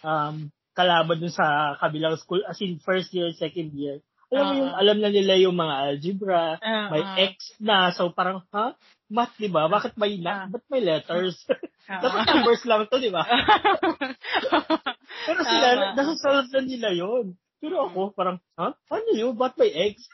um 0.06 0.36
kalaban 0.78 1.18
dun 1.18 1.34
sa 1.34 1.74
kabilang 1.82 2.14
school 2.22 2.38
as 2.46 2.60
in 2.62 2.78
first 2.86 3.10
year, 3.10 3.34
second 3.34 3.74
year. 3.74 3.98
Alam 4.28 4.44
mo 4.44 4.52
Ah. 4.52 4.58
yung 4.61 4.73
alam 4.76 4.99
na 5.00 5.08
nila 5.08 5.35
yung 5.40 5.56
mga 5.56 5.75
algebra, 5.88 6.61
Ah, 6.61 6.92
may 6.92 7.00
ah. 7.00 7.16
X 7.32 7.56
na. 7.58 7.88
So 7.90 8.12
parang, 8.12 8.44
ha? 8.52 8.76
Math, 9.08 9.32
di 9.40 9.49
ba? 9.49 9.64
Bakit 9.66 9.97
may, 9.97 10.20
na, 10.20 10.44
ba't 10.47 10.62
may 10.68 10.85
letters? 10.85 11.40
Ah. 11.88 12.04
Dapat 12.04 12.20
numbers 12.28 12.62
lang 12.68 12.85
to, 12.92 13.00
di 13.00 13.08
ba? 13.08 13.25
Pero 15.25 15.40
sila, 15.40 15.68
Tama. 15.73 15.97
nasasolve 15.97 16.52
na 16.52 16.61
nila 16.61 16.88
yon. 16.92 17.32
Pero 17.64 17.88
ako, 17.88 18.12
parang, 18.12 18.37
ha? 18.61 18.76
Ano 18.92 19.11
yun? 19.16 19.32
Ba't 19.32 19.56
may 19.56 19.73
X? 19.97 20.04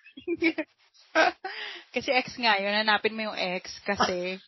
kasi 1.95 2.15
X 2.15 2.39
nga 2.39 2.59
yun. 2.63 2.75
Hanapin 2.75 3.15
mo 3.15 3.27
yung 3.27 3.39
X 3.59 3.83
kasi. 3.83 4.39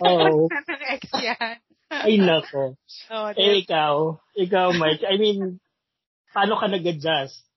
Oo. 0.00 0.48
Ng 0.48 0.84
X 0.96 1.02
yan. 1.20 1.54
Ay, 1.88 2.20
nako. 2.20 2.76
Oh, 3.08 3.28
Eh, 3.32 3.64
ikaw, 3.64 4.16
ikaw, 4.32 4.72
Mike, 4.76 5.04
I 5.04 5.16
mean, 5.16 5.60
paano 6.32 6.56
ka 6.56 6.68
nag-adjust 6.68 7.47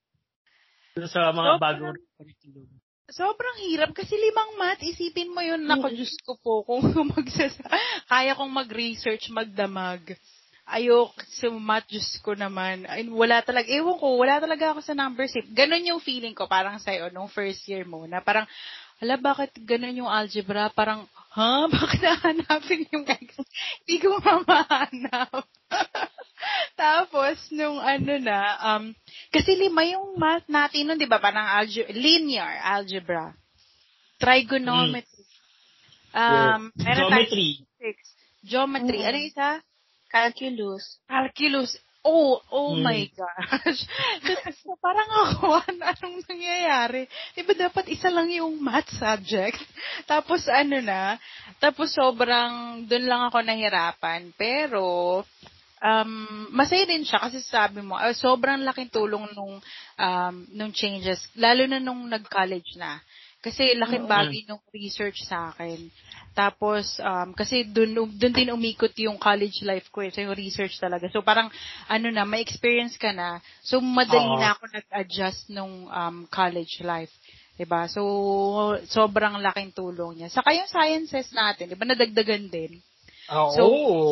sa 1.07 1.31
mga 1.31 1.55
Sobrang- 1.55 1.60
bagong 1.60 1.98
curriculum? 2.17 2.67
Sobrang 3.12 3.57
hirap 3.67 3.91
kasi 3.91 4.15
limang 4.15 4.55
math, 4.55 4.79
isipin 4.79 5.36
mo 5.36 5.43
yun, 5.43 5.67
nako, 5.67 5.91
Diyos 5.91 6.15
ko 6.24 6.39
po, 6.39 6.63
kung 6.63 6.79
magsas 7.12 7.60
kaya 8.07 8.31
kong 8.39 8.48
mag-research, 8.48 9.27
magdamag. 9.27 10.15
Ayok 10.63 11.12
sa 11.27 11.51
math, 11.51 11.91
Diyos 11.91 12.07
ko 12.24 12.31
naman. 12.39 12.88
Ay, 12.88 13.03
wala 13.12 13.43
talaga, 13.43 13.67
ewan 13.67 14.00
ko, 14.00 14.15
wala 14.15 14.39
talaga 14.39 14.71
ako 14.71 14.79
sa 14.79 14.95
numbers. 14.95 15.36
Eh. 15.36 15.43
Ganon 15.43 15.83
yung 15.83 16.00
feeling 16.00 16.31
ko, 16.31 16.48
parang 16.48 16.79
sa'yo, 16.79 17.12
nung 17.12 17.27
first 17.27 17.67
year 17.67 17.83
mo, 17.83 18.07
na 18.07 18.24
parang, 18.24 18.48
ala, 19.03 19.19
bakit 19.19 19.51
ganon 19.60 20.00
yung 20.00 20.07
algebra? 20.07 20.71
Parang, 20.71 21.03
ha? 21.36 21.67
Bakit 21.75 22.00
nahanapin 22.00 22.88
yung 22.95 23.03
X? 23.03 23.43
Hindi 23.83 23.95
ko 24.00 24.15
mamahanap. 24.24 25.43
Tapos, 26.79 27.36
nung 27.51 27.77
ano 27.77 28.13
na, 28.17 28.39
um, 28.74 28.84
kasi 29.29 29.55
lima 29.55 29.84
yung 29.86 30.15
math 30.15 30.46
natin 30.48 30.88
nun, 30.88 31.00
di 31.00 31.05
ba? 31.05 31.17
Parang 31.17 31.46
alge- 31.46 31.91
linear 31.91 32.60
algebra. 32.62 33.34
Trigonometry. 34.17 35.24
Um, 36.12 36.72
Yes. 36.75 36.86
meron 36.86 37.00
Geometry. 37.08 37.50
six. 37.79 37.98
Geometry. 38.43 39.00
Mm. 39.00 39.08
Ano 39.08 39.17
yung 39.17 39.29
isa? 39.31 39.50
Calculus. 40.12 40.84
Calculus. 41.08 41.72
Oh, 42.01 42.41
oh 42.50 42.74
Mm. 42.75 42.81
my 42.84 43.01
gosh. 43.13 43.81
so, 44.65 44.74
parang 44.81 45.05
ako, 45.29 45.62
anong 45.93 46.25
nangyayari? 46.25 47.06
Di 47.32 47.45
ba 47.45 47.54
dapat 47.54 47.86
isa 47.93 48.10
lang 48.10 48.28
yung 48.34 48.58
math 48.58 48.89
subject? 48.97 49.62
Tapos 50.10 50.49
ano 50.49 50.82
na, 50.82 51.15
tapos 51.62 51.93
sobrang, 51.93 52.84
dun 52.89 53.06
lang 53.06 53.30
ako 53.30 53.45
nahirapan. 53.45 54.34
Pero, 54.34 55.21
um, 55.82 56.48
masaya 56.54 56.86
din 56.86 57.04
siya 57.04 57.20
kasi 57.20 57.41
sabi 57.41 57.82
mo, 57.82 57.98
ah, 57.98 58.13
sobrang 58.13 58.62
laking 58.62 58.94
tulong 58.94 59.26
nung, 59.34 59.60
um, 59.98 60.36
nung 60.54 60.72
changes, 60.72 61.20
lalo 61.36 61.65
na 61.65 61.82
nung 61.82 62.06
nag-college 62.08 62.78
na. 62.78 63.02
Kasi 63.41 63.74
laking 63.74 64.06
bagay 64.06 64.46
nung 64.46 64.62
research 64.70 65.26
sa 65.26 65.50
akin. 65.50 65.89
Tapos, 66.38 67.02
um, 67.02 67.34
kasi 67.34 67.65
dun, 67.65 67.98
dun 68.13 68.32
din 68.32 68.54
umikot 68.54 68.94
yung 69.02 69.17
college 69.17 69.65
life 69.65 69.89
ko 69.89 70.06
eh. 70.06 70.13
So, 70.13 70.22
yung 70.22 70.38
research 70.38 70.78
talaga. 70.78 71.10
So, 71.10 71.26
parang, 71.26 71.50
ano 71.89 72.08
na, 72.13 72.22
may 72.22 72.46
experience 72.46 73.02
ka 73.02 73.10
na. 73.10 73.41
So, 73.65 73.82
madali 73.82 74.30
Oo. 74.30 74.39
na 74.39 74.54
ako 74.54 74.70
nag-adjust 74.70 75.50
nung 75.50 75.89
um, 75.89 76.30
college 76.30 76.86
life. 76.86 77.12
'Di 77.58 77.70
ba 77.70 77.86
So, 77.86 78.02
sobrang 78.89 79.38
laking 79.38 79.76
tulong 79.76 80.17
niya. 80.17 80.34
Saka 80.34 80.56
yung 80.56 80.65
sciences 80.65 81.30
natin, 81.30 81.70
'di 81.70 81.78
ba 81.78 81.86
nadagdagan 81.86 82.50
din. 82.50 82.82
Oo. 83.32 83.52
So, 83.56 83.63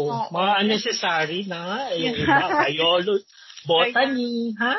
Oh, 0.09 0.27
mga 0.31 0.51
unnecessary 0.63 1.43
na 1.45 1.59
nga. 1.59 1.79
Eh, 1.93 1.99
yung 2.07 2.15
iba, 2.23 2.45
biology, 2.65 3.25
botany, 3.67 4.55
ha? 4.57 4.75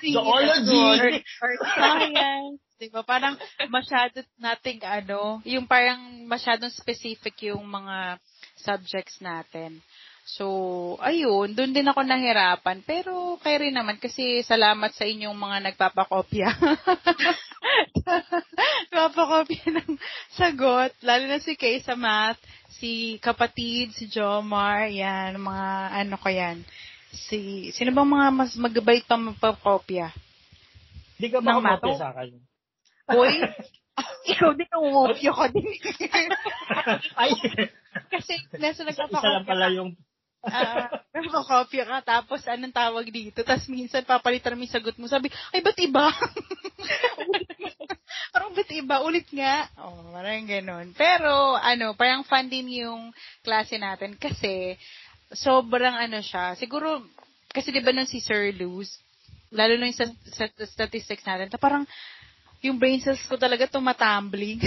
Zoology. 0.00 0.80
Or, 0.80 1.10
or 1.44 1.52
science. 1.76 2.60
Di 2.74 2.90
ba? 2.90 3.06
Parang 3.06 3.38
masyado 3.70 4.24
nating 4.40 4.82
ano, 4.82 5.38
yung 5.46 5.68
parang 5.68 6.26
masyadong 6.26 6.72
specific 6.74 7.38
yung 7.46 7.62
mga 7.62 8.18
subjects 8.58 9.20
natin. 9.22 9.78
So, 10.24 10.96
ayun, 11.04 11.52
doon 11.52 11.76
din 11.76 11.84
ako 11.84 12.00
nahirapan. 12.00 12.80
Pero, 12.88 13.36
kayo 13.44 13.60
rin 13.60 13.76
naman, 13.76 14.00
kasi 14.00 14.40
salamat 14.40 14.96
sa 14.96 15.04
inyong 15.04 15.36
mga 15.36 15.58
nagpapakopya. 15.68 16.48
nagpapakopya 18.88 19.64
ng 19.68 20.00
sagot. 20.32 20.96
Lalo 21.04 21.28
na 21.28 21.44
si 21.44 21.52
Kay 21.60 21.84
sa 21.84 21.92
math, 21.92 22.40
si 22.80 23.20
kapatid, 23.20 23.92
si 23.92 24.08
Jomar, 24.08 24.88
yan, 24.88 25.36
mga 25.36 25.68
ano 25.92 26.16
ko 26.16 26.28
yan. 26.32 26.64
Si, 27.12 27.68
sino 27.76 27.92
bang 27.92 28.08
mga 28.08 28.28
mas 28.32 28.52
magbait 28.56 29.04
pa 29.04 29.20
magpapakopya? 29.20 30.08
Hindi 31.20 31.28
ka 31.30 31.38
ba 31.44 31.60
kumopya 31.60 31.94
sa 32.00 32.10
akin? 32.16 32.32
Hoy, 33.12 33.34
ikaw 34.32 34.56
din 34.56 34.72
ang 34.72 34.84
umopya 34.88 35.30
ko 35.36 35.44
din. 35.52 35.68
Ay, 37.20 37.30
Kasi 38.08 38.40
nasa 38.56 38.82
isa, 38.88 39.04
isa 39.04 39.20
lang 39.20 39.44
nagpapakopya 39.44 39.44
pala 39.44 39.68
yung... 39.68 39.92
Ah, 40.44 40.88
nagpapakopya 41.14 41.84
ka, 41.88 41.98
tapos 42.04 42.44
anong 42.44 42.74
tawag 42.74 43.06
dito? 43.08 43.40
Tapos 43.40 43.66
minsan 43.70 44.04
papalitan 44.04 44.56
mo 44.56 44.64
yung 44.64 44.74
sagot 44.74 44.96
mo. 45.00 45.08
Sabi, 45.08 45.32
ay, 45.52 45.60
ba't 45.64 45.78
iba? 45.80 46.12
parang 48.32 48.52
ba't 48.52 48.70
iba? 48.72 48.96
Ulit 49.04 49.28
nga. 49.32 49.68
Oh, 49.80 50.12
parang 50.12 50.44
ganun. 50.44 50.86
Pero, 50.92 51.56
ano, 51.56 51.96
parang 51.96 52.26
fun 52.26 52.48
din 52.48 52.84
yung 52.84 53.14
klase 53.40 53.80
natin 53.80 54.16
kasi 54.20 54.76
sobrang 55.32 55.96
ano 55.96 56.20
siya. 56.20 56.54
Siguro, 56.60 57.00
kasi 57.50 57.72
di 57.72 57.80
ba 57.80 57.94
nung 57.94 58.08
si 58.08 58.20
Sir 58.20 58.52
Luz, 58.52 59.00
lalo 59.54 59.78
na 59.78 59.88
yung 59.88 59.96
sa, 59.96 60.06
sa, 60.34 60.44
statistics 60.66 61.24
natin, 61.24 61.48
ta 61.48 61.56
parang 61.56 61.86
yung 62.64 62.80
brain 62.80 63.00
cells 63.00 63.22
ko 63.28 63.36
talaga 63.36 63.68
tumatumbling. 63.68 64.60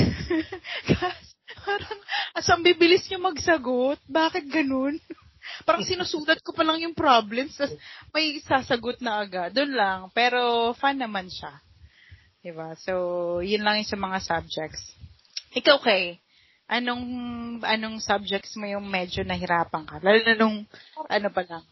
Kasi 0.85 1.33
parang, 1.67 1.99
asang 2.37 2.61
bibilis 2.61 3.05
niya 3.09 3.19
magsagot? 3.19 3.99
Bakit 4.05 4.47
ganun? 4.47 4.97
Parang 5.65 5.83
sinusulat 5.83 6.39
ko 6.41 6.51
pa 6.53 6.63
lang 6.63 6.81
yung 6.81 6.95
problems, 6.97 7.57
tas 7.57 7.73
may 8.13 8.37
sasagot 8.43 8.99
na 9.03 9.21
agad. 9.23 9.53
Doon 9.53 9.73
lang. 9.73 9.99
Pero, 10.11 10.71
fun 10.77 10.97
naman 10.97 11.27
siya. 11.27 11.53
Diba? 12.41 12.75
So, 12.79 12.93
yun 13.43 13.65
lang 13.65 13.81
yung 13.81 13.89
sa 13.91 13.99
mga 13.99 14.19
subjects. 14.23 14.95
Ikaw, 15.57 15.77
Kay, 15.81 16.21
anong, 16.69 17.03
anong 17.63 17.97
subjects 18.03 18.55
mo 18.55 18.67
yung 18.67 18.87
medyo 18.87 19.23
nahirapan 19.23 19.83
ka? 19.87 19.99
Lalo 20.03 20.19
na 20.23 20.35
nung, 20.37 20.63
ano 21.07 21.27
pa 21.31 21.43
lang, 21.43 21.63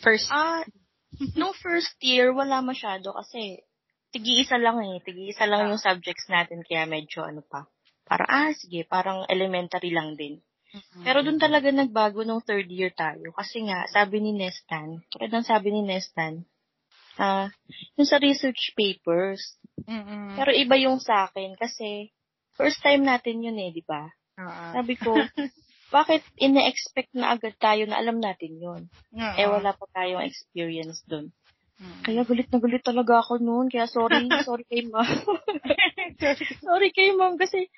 first. 0.00 0.30
Ah, 0.30 0.64
no 1.36 1.52
first 1.52 1.98
year, 2.00 2.30
wala 2.30 2.62
masyado 2.62 3.10
kasi 3.12 3.60
tigi-isa 4.14 4.56
lang 4.56 4.78
eh. 4.78 5.02
Tigi-isa 5.02 5.44
lang 5.46 5.66
Ah. 5.66 5.68
yung 5.74 5.82
subjects 5.82 6.30
natin 6.30 6.62
kaya 6.62 6.86
medyo 6.86 7.26
ano 7.26 7.42
pa. 7.42 7.66
Para, 8.06 8.26
ah, 8.26 8.50
sige, 8.54 8.86
parang 8.86 9.26
elementary 9.30 9.90
lang 9.94 10.14
din. 10.18 10.42
Pero 11.00 11.24
doon 11.24 11.40
talaga 11.40 11.72
nagbago 11.72 12.22
nung 12.22 12.44
third 12.44 12.68
year 12.68 12.92
tayo. 12.92 13.32
Kasi 13.34 13.64
nga, 13.66 13.88
sabi 13.88 14.20
ni 14.20 14.36
Nestan, 14.36 15.00
kaya 15.10 15.42
sabi 15.42 15.72
ni 15.72 15.82
Nestan, 15.82 16.44
ah, 17.16 17.48
yung 17.96 18.08
sa 18.08 18.20
research 18.20 18.76
papers. 18.76 19.56
Mm-mm. 19.88 20.36
Pero 20.36 20.50
iba 20.54 20.76
yung 20.76 21.00
sa 21.00 21.26
akin 21.26 21.56
kasi 21.56 22.12
first 22.54 22.78
time 22.84 23.02
natin 23.02 23.42
yun 23.42 23.56
eh, 23.58 23.72
di 23.72 23.82
ba? 23.82 24.06
Ah, 24.38 24.76
Sabi 24.76 24.94
ko, 25.00 25.10
bakit 25.96 26.22
ine-expect 26.38 27.10
na 27.16 27.34
agad 27.34 27.56
tayo 27.58 27.88
na 27.88 27.98
alam 27.98 28.20
natin 28.20 28.60
yun? 28.60 28.82
ah. 29.16 29.34
Eh, 29.40 29.48
wala 29.48 29.74
pa 29.74 29.88
tayong 29.96 30.22
experience 30.22 31.02
doon. 31.08 31.32
Kaya 32.00 32.24
galit 32.24 32.48
na 32.48 32.60
galit 32.60 32.84
talaga 32.84 33.20
ako 33.20 33.40
noon. 33.40 33.68
Kaya 33.68 33.88
sorry, 33.88 34.28
sorry 34.44 34.64
kay 34.68 34.84
ma'am. 34.88 35.04
sorry 36.66 36.92
kay 36.92 37.12
ma'am 37.16 37.36
kasi 37.36 37.68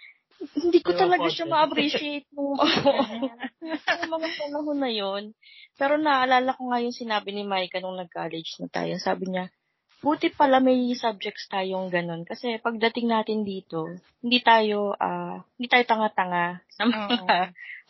hindi 0.59 0.79
ko 0.83 0.91
talaga 0.95 1.27
siya 1.31 1.47
ate. 1.47 1.53
ma-appreciate 1.53 2.27
nung 2.35 2.59
mga 4.15 4.29
panahon 4.39 4.79
na 4.79 4.91
yon. 4.91 5.25
Pero 5.79 5.97
naalala 5.97 6.55
ko 6.59 6.71
nga 6.71 6.83
yung 6.83 6.95
sinabi 6.95 7.33
ni 7.33 7.43
Micah 7.47 7.81
nung 7.81 7.99
nag-college 7.99 8.59
na 8.61 8.69
tayo. 8.69 8.95
Sabi 8.99 9.31
niya, 9.33 9.49
buti 10.03 10.35
pala 10.35 10.59
may 10.59 10.91
subjects 10.99 11.47
tayong 11.47 11.89
ganun. 11.89 12.27
Kasi 12.27 12.59
pagdating 12.59 13.07
natin 13.09 13.47
dito, 13.47 13.87
hindi 14.21 14.43
tayo, 14.43 14.93
ah, 14.99 15.41
hindi 15.57 15.69
tayo 15.71 15.85
tanga-tanga. 15.87 16.59
Mga, 16.83 17.03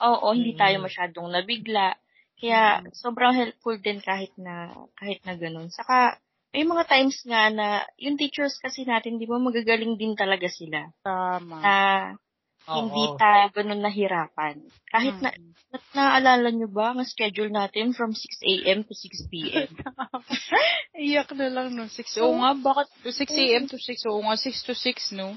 oo, 0.05 0.27
hindi 0.37 0.53
tayo 0.53 0.77
Mm. 0.81 0.85
masyadong 0.85 1.29
nabigla. 1.33 1.97
Kaya, 2.43 2.83
sobrang 2.93 3.33
helpful 3.39 3.79
din 3.79 4.03
kahit 4.03 4.35
na, 4.37 4.75
kahit 4.99 5.23
na 5.23 5.39
ganun. 5.39 5.71
Saka, 5.71 6.19
may 6.53 6.69
mga 6.69 6.85
times 6.85 7.23
nga 7.25 7.49
na, 7.49 7.67
yung 7.97 8.21
teachers 8.21 8.61
kasi 8.61 8.85
natin, 8.85 9.17
di 9.17 9.25
ba, 9.25 9.41
magagaling 9.41 9.97
din 9.97 10.13
talaga 10.13 10.51
sila. 10.53 10.91
Tama. 11.01 11.57
Na, 11.65 11.75
hindi 12.69 13.05
Oo. 13.11 13.19
tayo 13.19 13.45
ganun 13.51 13.83
nahirapan. 13.83 14.63
Kahit 14.87 15.17
na, 15.19 15.35
Mm. 15.35 15.51
na 15.73 15.79
naalala 15.97 16.49
nyo 16.55 16.69
ba, 16.71 16.95
ang 16.95 17.03
schedule 17.03 17.51
natin 17.51 17.91
from 17.97 18.15
6 18.15 18.23
a.m. 18.45 18.87
to 18.87 18.95
6 18.95 19.27
p.m. 19.33 19.71
Iyak 20.95 21.33
na 21.35 21.49
lang, 21.51 21.75
no? 21.75 21.89
6. 21.91 22.23
Oo 22.23 22.39
nga, 22.39 22.53
bakit 22.55 22.89
6 23.03 23.35
a.m. 23.35 23.65
to 23.67 23.81
6? 23.81 24.07
Oo 24.07 24.21
nga, 24.23 24.37
6 24.39 24.69
to 24.69 24.75
6, 24.77 25.19
no? 25.19 25.35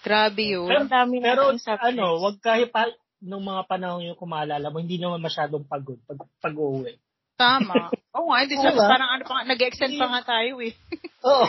Grabe 0.00 0.56
yun. 0.56 0.68
Ang 0.72 0.88
dami 0.88 1.20
Pero 1.20 1.52
ano, 1.52 2.04
wag 2.24 2.40
kahit 2.40 2.72
pa 2.72 2.88
nung 3.20 3.44
mga 3.44 3.68
panahon 3.68 4.08
yung 4.08 4.16
kumaalala 4.16 4.72
mo, 4.72 4.80
hindi 4.80 4.96
naman 4.96 5.20
masyadong 5.20 5.68
pagod 5.68 6.00
pag 6.08 6.24
pag-uwi. 6.40 6.96
Tama. 7.40 7.88
Oo 8.12 8.28
nga, 8.28 8.44
hindi 8.44 8.60
nga. 8.60 8.76
parang 8.76 9.10
ano 9.16 9.24
pa, 9.24 9.32
nga, 9.40 9.48
nag-extend 9.48 9.96
pa 9.96 10.06
nga 10.12 10.22
tayo 10.36 10.60
eh. 10.60 10.76
Oo. 11.28 11.46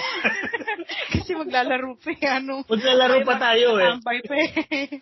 Kasi 1.20 1.36
maglalaro 1.36 2.00
pa 2.00 2.10
eh, 2.16 2.28
ano. 2.32 2.64
Maglalaro 2.64 3.18
pa 3.28 3.36
tayo 3.36 3.76
eh. 3.76 3.92
Tambay 3.92 4.20
pa 4.24 4.34
eh. 4.40 4.52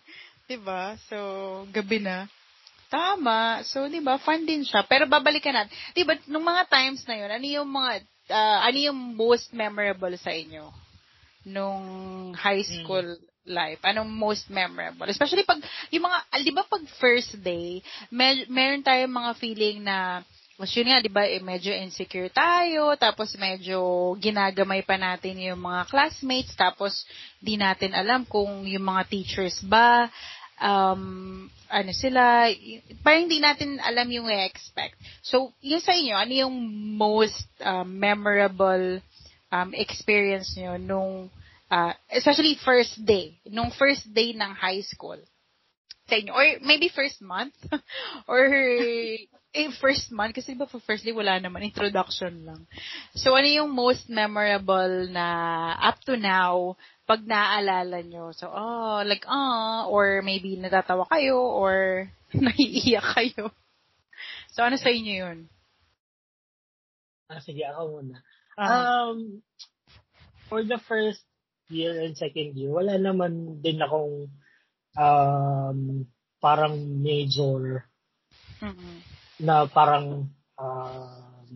diba? 0.50 0.98
So, 1.06 1.16
gabi 1.70 2.02
na. 2.02 2.26
Tama. 2.90 3.62
So, 3.62 3.86
di 3.86 4.02
ba, 4.02 4.18
fun 4.18 4.42
din 4.42 4.66
siya. 4.66 4.82
Pero 4.82 5.06
babalikan 5.06 5.54
natin. 5.54 5.70
Di 5.94 6.02
ba, 6.02 6.18
nung 6.26 6.42
mga 6.42 6.66
times 6.66 7.06
na 7.06 7.14
yun, 7.14 7.30
ano 7.30 7.46
yung 7.46 7.68
mga, 7.70 7.90
ah, 8.34 8.66
ano 8.66 8.78
yung 8.90 8.98
most 9.14 9.54
memorable 9.54 10.18
sa 10.18 10.34
inyo? 10.34 10.74
Nung 11.46 11.84
high 12.34 12.66
school 12.66 13.14
life? 13.46 13.78
Anong 13.86 14.10
most 14.10 14.50
memorable? 14.50 15.06
Especially 15.06 15.46
pag, 15.46 15.62
yung 15.94 16.02
mga, 16.02 16.18
al- 16.34 16.46
di 16.46 16.50
ba 16.50 16.66
pag 16.66 16.82
first 16.98 17.38
day, 17.38 17.78
mer- 18.10 18.50
meron 18.50 18.82
tayong 18.82 19.14
mga 19.14 19.32
feeling 19.38 19.86
na, 19.86 20.26
mas 20.60 20.76
yun 20.76 20.92
nga, 20.92 21.00
di 21.00 21.08
ba, 21.08 21.24
eh, 21.24 21.40
medyo 21.40 21.72
insecure 21.72 22.28
tayo, 22.28 22.92
tapos 23.00 23.32
medyo 23.40 24.12
ginagamay 24.20 24.84
pa 24.84 25.00
natin 25.00 25.40
yung 25.40 25.64
mga 25.64 25.88
classmates, 25.88 26.52
tapos 26.52 27.08
di 27.40 27.56
natin 27.56 27.96
alam 27.96 28.28
kung 28.28 28.68
yung 28.68 28.84
mga 28.84 29.08
teachers 29.08 29.56
ba, 29.64 30.12
um, 30.60 31.48
ano 31.72 31.90
sila, 31.96 32.52
parang 33.00 33.24
hindi 33.24 33.40
natin 33.40 33.80
alam 33.80 34.04
yung 34.12 34.28
i-expect. 34.28 35.00
So, 35.24 35.56
yung 35.64 35.80
sa 35.80 35.96
inyo, 35.96 36.12
ano 36.12 36.32
yung 36.44 36.56
most 36.92 37.48
um, 37.64 37.88
memorable 37.88 39.00
um, 39.48 39.72
experience 39.72 40.52
nyo 40.60 40.76
nung, 40.76 41.32
uh, 41.72 41.96
especially 42.12 42.60
first 42.60 43.00
day, 43.00 43.40
nung 43.48 43.72
first 43.72 44.12
day 44.12 44.36
ng 44.36 44.52
high 44.60 44.84
school? 44.84 45.16
Sa 46.04 46.20
inyo, 46.20 46.36
or 46.36 46.44
maybe 46.60 46.92
first 46.92 47.24
month, 47.24 47.56
or 48.28 48.44
eh, 49.50 49.70
first 49.82 50.14
month, 50.14 50.34
kasi 50.34 50.54
diba 50.54 50.70
for 50.70 50.78
first 50.82 51.02
day 51.02 51.10
wala 51.10 51.38
naman, 51.42 51.66
introduction 51.66 52.46
lang. 52.46 52.60
So, 53.18 53.34
ano 53.34 53.50
yung 53.50 53.70
most 53.74 54.06
memorable 54.06 55.10
na 55.10 55.26
up 55.82 55.98
to 56.06 56.14
now, 56.14 56.78
pag 57.06 57.26
naaalala 57.26 58.06
nyo? 58.06 58.30
So, 58.30 58.46
oh, 58.46 59.02
like, 59.02 59.26
ah, 59.26 59.90
or 59.90 60.22
maybe 60.22 60.54
natatawa 60.54 61.06
kayo, 61.10 61.42
or 61.42 62.06
naiiyak 62.34 63.06
kayo. 63.18 63.50
So, 64.54 64.62
ano 64.62 64.78
sa 64.78 64.94
inyo 64.94 65.14
yun? 65.18 65.38
Ah, 67.26 67.42
sige, 67.42 67.66
ako 67.66 67.98
muna. 67.98 68.16
Ah. 68.54 69.10
Um, 69.10 69.42
for 70.46 70.62
the 70.62 70.78
first 70.86 71.22
year 71.70 72.02
and 72.02 72.18
second 72.18 72.58
year, 72.58 72.70
wala 72.70 72.98
naman 72.98 73.62
din 73.62 73.78
akong 73.82 74.30
um, 74.98 76.06
parang 76.42 76.74
major 76.98 77.86
Mm-mm. 78.60 79.19
Na 79.40 79.64
parang 79.66 80.28
um, 80.60 81.50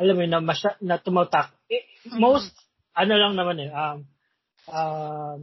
alam 0.00 0.14
mo 0.16 0.24
na, 0.24 0.40
masya, 0.40 0.78
na 0.80 0.96
tumatak. 0.96 1.52
Eh, 1.68 1.84
most, 2.16 2.54
ano 2.96 3.12
lang 3.12 3.34
naman 3.36 3.56
eh, 3.60 3.70
um, 3.70 3.98
um, 4.72 5.40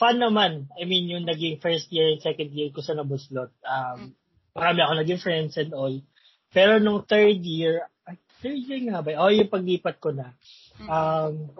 fun 0.00 0.16
naman. 0.18 0.66
I 0.74 0.88
mean, 0.88 1.06
yung 1.06 1.28
naging 1.28 1.62
first 1.62 1.92
year 1.94 2.10
and 2.10 2.22
second 2.24 2.50
year 2.50 2.74
ko 2.74 2.82
sa 2.82 2.98
Nabuslot. 2.98 3.54
Um, 3.62 4.18
marami 4.56 4.78
ako 4.82 4.92
naging 4.98 5.22
friends 5.22 5.54
and 5.60 5.70
all. 5.76 5.94
Pero 6.50 6.82
nung 6.82 7.06
third 7.06 7.38
year, 7.46 7.86
ay, 8.04 8.18
third 8.42 8.60
year 8.66 8.82
nga 8.90 9.00
ba? 9.00 9.14
Oh, 9.22 9.30
yung 9.30 9.52
paglipat 9.52 10.02
ko 10.02 10.10
na. 10.10 10.34
Um, 10.82 11.54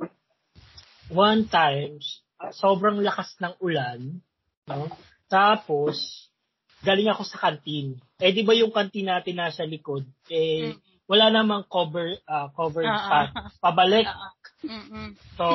one 1.12 1.46
time, 1.46 2.02
sobrang 2.50 2.98
lakas 2.98 3.38
ng 3.38 3.54
ulan. 3.62 4.18
No? 4.66 4.90
Tapos, 5.30 6.28
galing 6.82 7.08
ako 7.08 7.22
sa 7.24 7.38
kantin. 7.38 7.98
Eh, 8.18 8.30
di 8.34 8.42
ba 8.42 8.52
yung 8.52 8.74
kantin 8.74 9.06
natin 9.06 9.38
nasa 9.38 9.62
likod? 9.62 10.02
Eh, 10.26 10.74
wala 11.06 11.30
namang 11.30 11.66
cover, 11.66 12.18
ah, 12.26 12.50
covered 12.50 12.86
Ah, 12.86 13.06
path. 13.06 13.32
ah, 13.34 13.50
Pabalik. 13.58 14.06
ah. 14.06 14.34
Mm-mm. 14.62 15.18
So, 15.34 15.46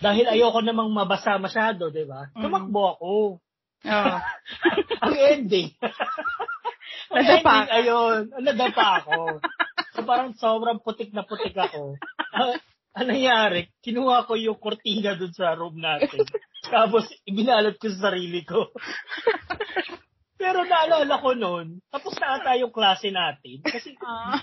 dahil 0.00 0.28
ayoko 0.28 0.60
namang 0.60 0.92
mabasa 0.92 1.36
masyado, 1.36 1.88
di 1.88 2.04
ba? 2.04 2.28
Mm. 2.32 2.40
Tumakbo 2.40 2.80
ako. 2.96 3.12
Oh. 3.86 4.16
Ang 5.04 5.14
ending. 5.16 5.68
Ang 7.12 7.16
Nadapa 7.22 7.52
ending, 7.52 7.70
ayun. 7.76 8.18
Nadapa 8.40 8.86
ako. 9.04 9.18
So, 9.96 10.04
parang 10.04 10.36
sobrang 10.36 10.80
putik 10.80 11.12
na 11.12 11.24
putik 11.24 11.56
ako. 11.56 11.96
Ang 12.96 13.12
nangyari, 13.12 13.68
kinuha 13.84 14.24
ko 14.24 14.40
yung 14.40 14.56
kortina 14.56 15.12
dun 15.20 15.32
sa 15.36 15.52
room 15.52 15.76
natin. 15.76 16.24
Tapos, 16.72 17.04
ibinalot 17.28 17.76
ko 17.76 17.92
sa 17.92 18.10
sarili 18.10 18.40
ko. 18.42 18.72
Pero 20.40 20.64
naalala 20.64 21.16
ko 21.20 21.32
noon, 21.32 21.80
tapos 21.88 22.12
na 22.20 22.36
ata 22.36 22.60
yung 22.60 22.68
klase 22.68 23.08
natin. 23.08 23.64
Kasi, 23.64 23.96
Ah. 24.04 24.36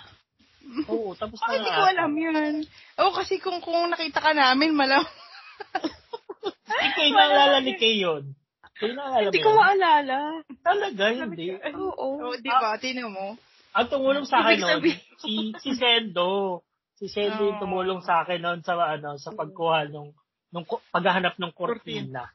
oo, 0.89 1.13
tapos 1.13 1.37
na 1.37 1.53
Bakit 1.53 1.59
hindi 1.61 1.69
nga 1.69 1.77
ko 1.77 1.83
alam 1.85 2.11
yun? 2.17 2.53
Oo, 2.97 3.11
kasi 3.13 3.37
kung, 3.37 3.61
kung 3.61 3.77
nakita 3.93 4.17
ka 4.17 4.33
namin, 4.33 4.73
malam. 4.73 5.05
Hindi 6.73 6.89
kayo 6.97 7.11
naalala 7.13 7.57
ni 7.61 7.77
Kay 7.77 8.01
yun. 8.01 8.33
Hindi 8.81 8.97
mo 8.97 9.05
ko 9.45 9.49
yun? 9.53 9.59
maalala. 9.61 10.19
Talaga, 10.65 11.03
hindi. 11.13 11.53
Oo. 11.61 11.93
Oo, 11.93 12.35
di 12.41 12.49
ba? 12.49 12.73
Tino 12.81 13.13
mo. 13.13 13.37
Ang 13.77 13.87
tumulong 13.87 14.25
sa 14.25 14.41
akin 14.41 14.59
noon, 14.59 14.81
si, 15.21 15.53
si 15.61 15.69
Sendo. 15.77 16.65
Si 17.07 17.19
yung 17.19 17.57
Oh. 17.57 17.61
tumulong 17.63 18.01
sa 18.01 18.23
akin 18.23 18.39
noon 18.39 18.59
sa, 18.63 18.79
ano, 18.79 19.19
sa 19.19 19.31
pagkuha 19.35 19.91
nung, 19.91 20.15
nung 20.53 20.63
paghahanap 20.67 21.35
ng 21.39 21.51
kortina. 21.51 22.31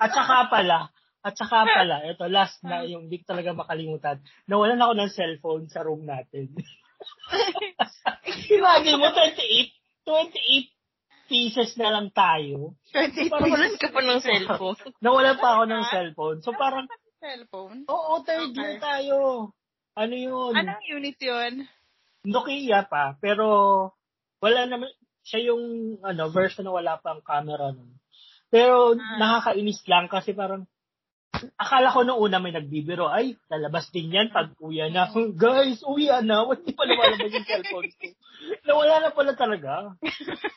At 0.00 0.10
saka 0.12 0.48
pala, 0.48 0.88
at 1.20 1.34
saka 1.34 1.66
pala, 1.66 2.06
ito 2.06 2.24
last 2.30 2.62
na 2.62 2.86
yung 2.86 3.10
hindi 3.10 3.20
ko 3.20 3.34
talaga 3.34 3.50
makalimutan, 3.52 4.22
nawalan 4.46 4.78
ako 4.78 4.92
ng 4.94 5.10
cellphone 5.10 5.64
sa 5.66 5.82
room 5.82 6.06
natin. 6.06 6.54
Imagine 8.56 8.96
mo, 8.96 9.10
28, 9.10 9.74
28 10.06 10.70
pieces 11.26 11.74
na 11.76 11.90
lang 11.90 12.08
tayo. 12.14 12.78
20 12.94 13.34
Nawalan 13.34 13.74
ka 13.76 13.90
pa 13.90 14.00
ng 14.00 14.20
cellphone. 14.22 14.78
Nawalan 15.02 15.36
pa 15.42 15.48
ako 15.58 15.62
ng 15.66 15.82
cellphone. 15.92 16.38
So 16.46 16.54
parang, 16.54 16.86
cellphone. 17.18 17.82
oo, 17.90 18.12
third 18.22 18.54
year 18.54 18.78
tayo. 18.78 19.50
Ano 19.96 20.14
yun? 20.14 20.52
Anong 20.54 20.84
unit 20.86 21.18
yun? 21.18 21.66
Nokia 22.26 22.90
pa, 22.90 23.14
pero 23.22 23.46
wala 24.42 24.66
naman, 24.66 24.90
siya 25.22 25.54
yung 25.54 25.62
ano, 26.02 26.26
version 26.34 26.66
na 26.66 26.74
wala 26.74 26.98
pang 26.98 27.22
camera 27.22 27.70
nun. 27.70 27.94
Pero 28.50 28.94
Ah. 28.98 29.18
nakakainis 29.18 29.82
lang 29.86 30.10
kasi 30.10 30.34
parang, 30.34 30.66
akala 31.58 31.92
ko 31.92 32.02
nung 32.02 32.18
una 32.18 32.38
may 32.42 32.50
nagbibiro, 32.54 33.06
ay, 33.10 33.36
lalabas 33.46 33.90
din 33.94 34.10
yan 34.10 34.30
pag 34.34 34.54
uya 34.58 34.90
na. 34.90 35.06
Guys, 35.42 35.82
uya 35.86 36.22
na, 36.22 36.46
hindi 36.50 36.72
pa 36.74 36.82
lumalabas 36.86 37.30
yung 37.30 37.46
cellphone 37.46 37.90
ko. 37.94 38.06
Nawala 38.66 38.94
na 39.02 39.10
pala 39.14 39.32
talaga. 39.38 39.72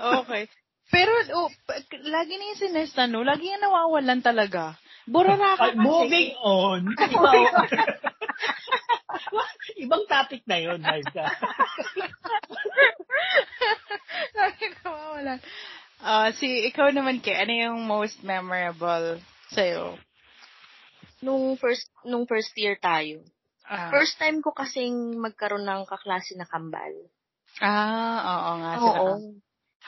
Okay. 0.00 0.48
Pero, 0.88 1.12
oh, 1.36 1.50
pa- 1.68 1.82
lagi 2.08 2.34
na 2.34 2.44
yung 2.50 2.60
sinesta, 2.62 3.04
no? 3.04 3.20
Lagi 3.20 3.46
yung 3.46 3.60
nawawalan 3.62 4.24
talaga. 4.24 4.80
Burara 5.10 5.58
ka 5.58 5.64
Ay, 5.70 5.74
moving 5.74 6.30
on. 6.38 6.86
Ibang 9.84 10.04
topic 10.06 10.46
na 10.46 10.58
yun, 10.62 10.78
Marga. 10.78 11.26
Lagi 14.38 14.66
nawawalan. 14.80 15.38
Ah, 16.00 16.30
si, 16.32 16.64
ikaw 16.70 16.94
naman, 16.94 17.20
Ke, 17.20 17.34
ano 17.36 17.52
yung 17.52 17.78
most 17.84 18.22
memorable 18.22 19.18
sa'yo? 19.50 19.98
Nung 21.20 21.58
first, 21.60 21.90
nung 22.06 22.24
first 22.24 22.54
year 22.56 22.78
tayo. 22.80 23.20
Ah, 23.66 23.90
First 23.92 24.16
time 24.16 24.40
ko 24.40 24.54
kasing 24.56 25.18
magkaroon 25.20 25.66
ng 25.66 25.84
kaklase 25.90 26.38
na 26.38 26.46
kambal. 26.48 26.94
ah, 27.60 28.18
oo 28.24 28.50
nga. 28.62 28.72
Sila 28.78 29.00
Oo. 29.04 29.04
ka. 29.04 29.14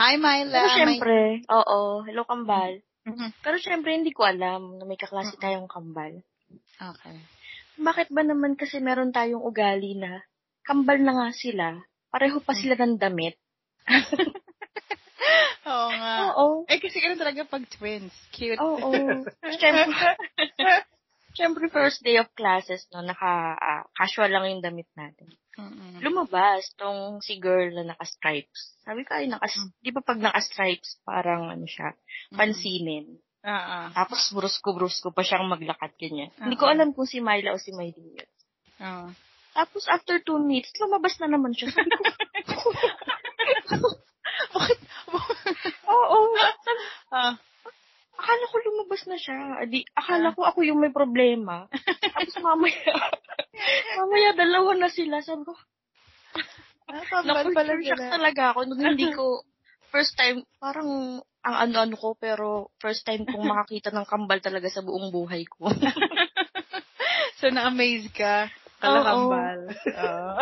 Hi, 0.03 0.15
Myla. 0.19 0.61
May- 0.67 0.77
syempre, 0.77 1.17
oo, 1.47 2.03
hello 2.05 2.27
kambal. 2.27 2.83
Mhm. 3.03 3.35
Pero 3.43 3.57
syempre, 3.59 3.95
hindi 3.99 4.15
ko 4.15 4.23
alam 4.23 4.79
na 4.79 4.85
may 4.87 4.99
kaklase 5.01 5.35
tayong 5.39 5.67
kambal. 5.67 6.23
Okay. 6.79 7.17
Bakit 7.81 8.15
ba 8.15 8.23
naman 8.23 8.55
kasi 8.55 8.79
meron 8.79 9.11
tayong 9.11 9.43
ugali 9.43 9.99
na 9.99 10.23
kambal 10.63 11.03
na 11.03 11.13
nga 11.17 11.29
sila, 11.35 11.67
pareho 12.15 12.39
pa 12.39 12.55
sila 12.55 12.79
ng 12.79 13.01
damit, 13.01 13.35
Oo 15.67 15.89
nga. 15.95 16.15
Oo. 16.35 16.47
Eh, 16.67 16.79
kasi 16.83 16.99
ganun 16.99 17.19
talaga 17.19 17.47
pag 17.47 17.63
twins. 17.71 18.13
Cute. 18.35 18.59
Oo. 18.59 19.23
Siyempre, 19.59 20.09
siyempre 21.35 21.65
first 21.75 22.03
day 22.03 22.19
of 22.19 22.31
classes, 22.35 22.87
no, 22.91 23.03
naka, 23.03 23.55
ah, 23.59 23.83
casual 23.95 24.31
lang 24.31 24.51
yung 24.51 24.63
damit 24.65 24.89
natin. 24.99 25.31
Mm-mm. 25.59 26.01
Lumabas 26.01 26.73
tong 26.81 27.21
si 27.21 27.37
girl 27.37 27.77
na 27.77 27.93
naka-stripes. 27.93 28.81
Sabi 28.83 29.05
ko, 29.05 29.21
ay, 29.21 29.29
naka, 29.29 29.47
di 29.85 29.91
ba 29.93 30.01
pag 30.01 30.17
naka-stripes, 30.19 31.05
parang 31.05 31.53
ano 31.53 31.69
siya, 31.69 31.93
pansinin. 32.33 33.21
Oo. 33.43 33.79
Tapos 33.93 34.33
brusko-brusko 34.33 35.13
pa 35.13 35.21
siyang 35.27 35.51
maglakad 35.51 35.93
ganyan. 35.99 36.31
Hindi 36.41 36.57
ko 36.57 36.71
alam 36.71 36.95
kung 36.97 37.05
si 37.05 37.21
Myla 37.21 37.53
o 37.53 37.61
si 37.61 37.75
Maylin 37.75 38.17
yun. 38.17 38.31
Oo. 38.81 39.09
Tapos 39.53 39.85
after 39.93 40.17
two 40.25 40.41
minutes, 40.41 40.73
lumabas 40.81 41.21
na 41.21 41.29
naman 41.29 41.53
siya. 41.53 41.69
Sabi 41.75 42.41
ko, 42.49 42.73
Bakit? 44.53 44.79
oo. 45.93 46.19
Ah. 47.13 47.37
Akala 48.23 48.45
ko 48.47 48.57
lumabas 48.63 49.03
na 49.11 49.19
siya. 49.19 49.67
Di, 49.67 49.83
akala 49.99 50.31
ko 50.31 50.47
ako 50.47 50.63
yung 50.63 50.79
may 50.79 50.95
problema. 50.95 51.67
Tapos 52.15 52.39
mamaya, 52.39 52.95
mamaya 53.99 54.31
dalawa 54.39 54.79
na 54.79 54.87
sila. 54.87 55.19
Sabi 55.27 55.43
ko, 55.43 55.59
Ah, 56.93 57.25
na-culture 57.25 57.81
shock 57.81 58.05
talaga 58.13 58.43
ako. 58.53 58.61
Nung 58.69 58.83
hindi 58.83 59.09
ko, 59.11 59.41
first 59.95 60.13
time, 60.19 60.45
parang 60.61 61.21
ang 61.43 61.57
ano-ano 61.69 61.97
ko, 61.99 62.15
pero 62.15 62.71
first 62.79 63.03
time 63.03 63.27
kong 63.27 63.43
makakita 63.43 63.91
ng 63.91 64.07
kambal 64.07 64.39
talaga 64.39 64.69
sa 64.71 64.85
buong 64.85 65.11
buhay 65.11 65.49
ko. 65.49 65.69
So, 67.43 67.51
na-amaze 67.51 68.07
ka. 68.15 68.47
Kalakambal. 68.79 69.75
Oo. 69.75 70.35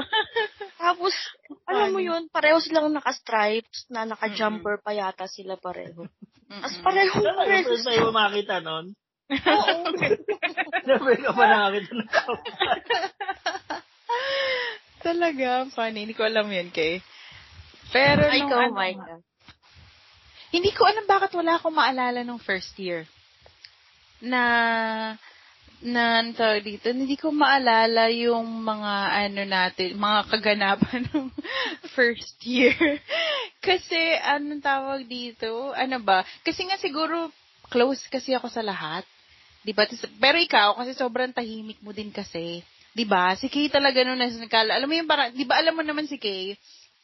Tapos, 0.76 1.16
alam 1.64 1.96
mo 1.96 2.00
yun, 2.04 2.28
pareho 2.28 2.60
silang 2.60 2.92
naka-stripes, 2.92 3.88
na 3.88 4.04
naka-jumper 4.04 4.84
pa 4.84 4.92
yata 4.92 5.24
sila 5.24 5.56
pareho. 5.56 6.04
Tapos 6.50 6.74
Mm-mm. 6.74 6.82
pareho, 6.82 7.14
yung 7.22 7.38
pareho. 7.38 7.68
first 7.70 7.86
time 7.86 8.02
mo 8.02 8.10
makita 8.10 8.56
nun? 8.58 8.84
Oo. 9.30 9.74
Never 10.90 11.14
ka 11.22 11.30
pa 11.30 11.44
nakakita 11.46 11.92
ng. 11.94 12.08
Talaga, 15.00 15.64
funny. 15.70 16.04
Hindi 16.04 16.18
ko 16.18 16.26
alam 16.26 16.50
yun, 16.50 16.68
Kay. 16.74 16.98
Pero 17.94 18.26
Ay, 18.26 18.42
nung 18.42 18.50
ikaw, 18.50 18.60
ano, 18.66 18.74
Micah. 18.74 19.20
Hindi 20.50 20.70
ko 20.74 20.82
alam 20.82 21.06
bakit 21.06 21.30
wala 21.38 21.56
akong 21.56 21.74
maalala 21.74 22.26
nung 22.26 22.42
first 22.42 22.74
year. 22.82 23.06
Na, 24.18 24.42
ano 25.80 26.36
tawag 26.36 26.60
dito, 26.60 26.92
hindi 26.92 27.16
ko 27.16 27.32
maalala 27.32 28.12
yung 28.12 28.60
mga, 28.60 28.92
ano 29.28 29.42
natin, 29.48 29.96
mga 29.96 30.20
kaganapan 30.28 31.02
ng 31.08 31.32
first 31.96 32.36
year. 32.44 32.76
kasi, 33.64 33.98
anong 34.20 34.60
tawag 34.60 35.08
dito? 35.08 35.72
Ano 35.72 35.96
ba? 36.04 36.20
Kasi 36.44 36.68
nga 36.68 36.76
siguro, 36.76 37.32
close 37.72 38.04
kasi 38.12 38.36
ako 38.36 38.52
sa 38.52 38.60
lahat. 38.60 39.08
Di 39.64 39.72
ba? 39.72 39.88
Tas- 39.88 40.08
Pero 40.20 40.36
ikaw, 40.36 40.76
kasi 40.76 40.92
sobrang 40.92 41.32
tahimik 41.32 41.80
mo 41.80 41.96
din 41.96 42.12
kasi. 42.12 42.60
Di 42.92 43.06
ba? 43.06 43.32
Si 43.38 43.46
Kay 43.46 43.70
talaga 43.70 44.02
nung 44.02 44.18
nasa 44.18 44.36
nakala. 44.36 44.74
Alam 44.74 44.88
mo 44.90 44.94
yung 44.98 45.08
parang, 45.08 45.30
di 45.32 45.46
ba 45.46 45.56
alam 45.62 45.76
mo 45.78 45.82
naman 45.86 46.10
si 46.10 46.18
Kay, 46.18 46.58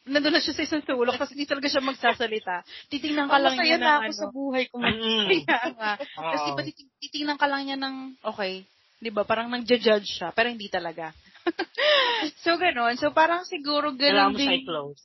nandun 0.07 0.38
na 0.38 0.40
siya 0.40 0.55
sa 0.55 0.62
isang 0.62 0.83
sulok, 0.87 1.19
tapos 1.19 1.35
hindi 1.35 1.51
talaga 1.51 1.66
siya 1.66 1.83
magsasalita. 1.83 2.62
Titingnan 2.87 3.27
ka 3.27 3.38
lang 3.42 3.59
niya 3.59 3.79
na 3.79 3.83
ng 3.83 3.90
ako 3.90 4.07
ano. 4.07 4.14
sa 4.14 4.29
buhay 4.31 4.64
ko. 4.71 4.77
Mm. 4.79 5.27
Kaya 5.51 5.66
nga. 5.75 5.92
Di 6.31 6.51
ba 6.55 6.62
titing- 6.62 6.95
titingnan 7.03 7.38
ka 7.38 7.47
lang 7.51 7.62
niya 7.66 7.77
ng, 7.77 7.95
okay, 8.23 8.62
di 9.03 9.11
ba, 9.11 9.27
parang 9.27 9.51
nag-judge 9.51 10.07
siya, 10.07 10.31
pero 10.31 10.47
hindi 10.47 10.71
talaga. 10.71 11.11
so, 12.47 12.55
ganun. 12.55 12.95
So, 12.97 13.11
parang 13.11 13.42
siguro 13.45 13.90
Kailangan 13.95 14.31
ganun 14.31 14.35
mo 14.35 14.38
siya 14.38 14.55
din. 14.55 14.62
i-close. 14.62 15.03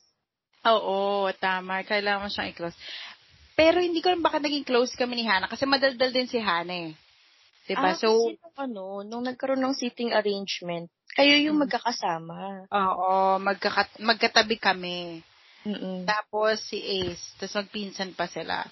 Oo, 0.62 1.26
tama. 1.42 1.82
Kailangan 1.82 2.22
mo 2.22 2.28
siyang 2.30 2.50
i-close. 2.54 2.78
Pero 3.52 3.82
hindi 3.82 4.00
ko 4.00 4.08
alam 4.08 4.24
baka 4.24 4.40
naging 4.40 4.64
close 4.64 4.96
kami 4.96 5.20
ni 5.20 5.24
Hana 5.28 5.44
kasi 5.44 5.68
madaldal 5.68 6.08
din 6.08 6.30
si 6.30 6.40
Hana 6.40 6.88
eh. 6.88 6.90
Diba? 7.68 7.94
Ah, 7.94 7.94
so, 7.94 8.10
kasi 8.10 8.40
nung 8.42 8.58
ano, 8.58 8.84
nung 9.06 9.24
nagkaroon 9.26 9.62
ng 9.62 9.76
seating 9.76 10.10
arrangement, 10.10 10.90
kayo 11.12 11.34
yung 11.44 11.60
Mm. 11.60 11.62
magkakasama. 11.68 12.38
oo, 12.72 13.38
magkakat- 13.38 14.00
magkatabi 14.00 14.56
kami. 14.56 15.20
Mm-mm. 15.62 16.02
Tapos 16.08 16.58
si 16.66 16.82
Ace, 16.82 17.38
tapos 17.38 17.62
magpinsan 17.62 18.16
pa 18.18 18.26
sila. 18.26 18.66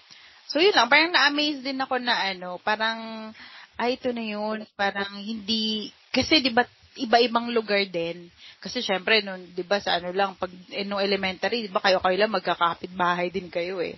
So 0.50 0.58
yun 0.58 0.74
lang, 0.74 0.90
parang 0.90 1.14
na-amaze 1.14 1.62
din 1.62 1.78
ako 1.78 2.02
na 2.02 2.34
ano, 2.34 2.58
parang, 2.58 3.30
ay 3.78 3.94
ito 3.94 4.10
na 4.10 4.24
yun, 4.26 4.66
parang 4.74 5.14
hindi, 5.22 5.94
kasi 6.10 6.42
di 6.42 6.50
ba 6.50 6.66
iba-ibang 6.98 7.54
lugar 7.54 7.86
din. 7.86 8.26
Kasi 8.58 8.82
syempre, 8.82 9.22
nung, 9.22 9.38
di 9.54 9.62
ba 9.62 9.78
sa 9.78 10.02
ano 10.02 10.10
lang, 10.10 10.34
pag, 10.34 10.50
eh, 10.74 10.82
nung 10.82 10.98
elementary, 10.98 11.64
di 11.64 11.70
ba 11.70 11.78
kayo-kayo 11.78 12.18
lang 12.18 12.34
magkakapit 12.34 12.90
bahay 12.92 13.30
din 13.30 13.46
kayo 13.46 13.78
eh. 13.78 13.94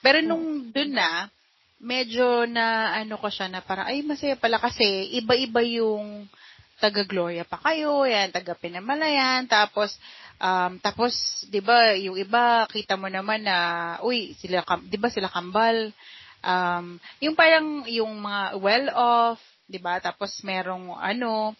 Pero 0.00 0.24
nung 0.24 0.72
dun 0.72 0.96
na, 0.96 1.28
medyo 1.76 2.48
na 2.48 2.96
ano 2.96 3.20
ko 3.20 3.28
siya 3.28 3.52
na 3.52 3.60
parang, 3.60 3.86
ay 3.92 4.00
masaya 4.02 4.34
pala 4.34 4.56
kasi 4.56 5.12
iba-iba 5.12 5.60
yung 5.60 6.24
taga 6.82 7.06
Gloria 7.06 7.46
pa 7.46 7.62
kayo, 7.62 8.02
yan, 8.02 8.34
taga 8.34 8.58
Pinamalayan, 8.58 9.46
tapos, 9.46 9.94
um, 10.42 10.82
tapos, 10.82 11.14
di 11.46 11.62
ba, 11.62 11.94
yung 11.94 12.18
iba, 12.18 12.66
kita 12.66 12.98
mo 12.98 13.06
naman 13.06 13.46
na, 13.46 13.56
uy, 14.02 14.34
sila, 14.42 14.66
di 14.82 14.98
ba 14.98 15.06
sila 15.06 15.30
kambal, 15.30 15.94
um, 16.42 16.98
yung 17.22 17.38
parang, 17.38 17.86
yung 17.86 18.10
mga 18.18 18.58
well-off, 18.58 19.38
di 19.70 19.78
ba, 19.78 20.02
tapos 20.02 20.34
merong, 20.42 20.98
ano, 20.98 21.54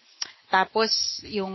tapos, 0.50 0.92
yung 1.30 1.54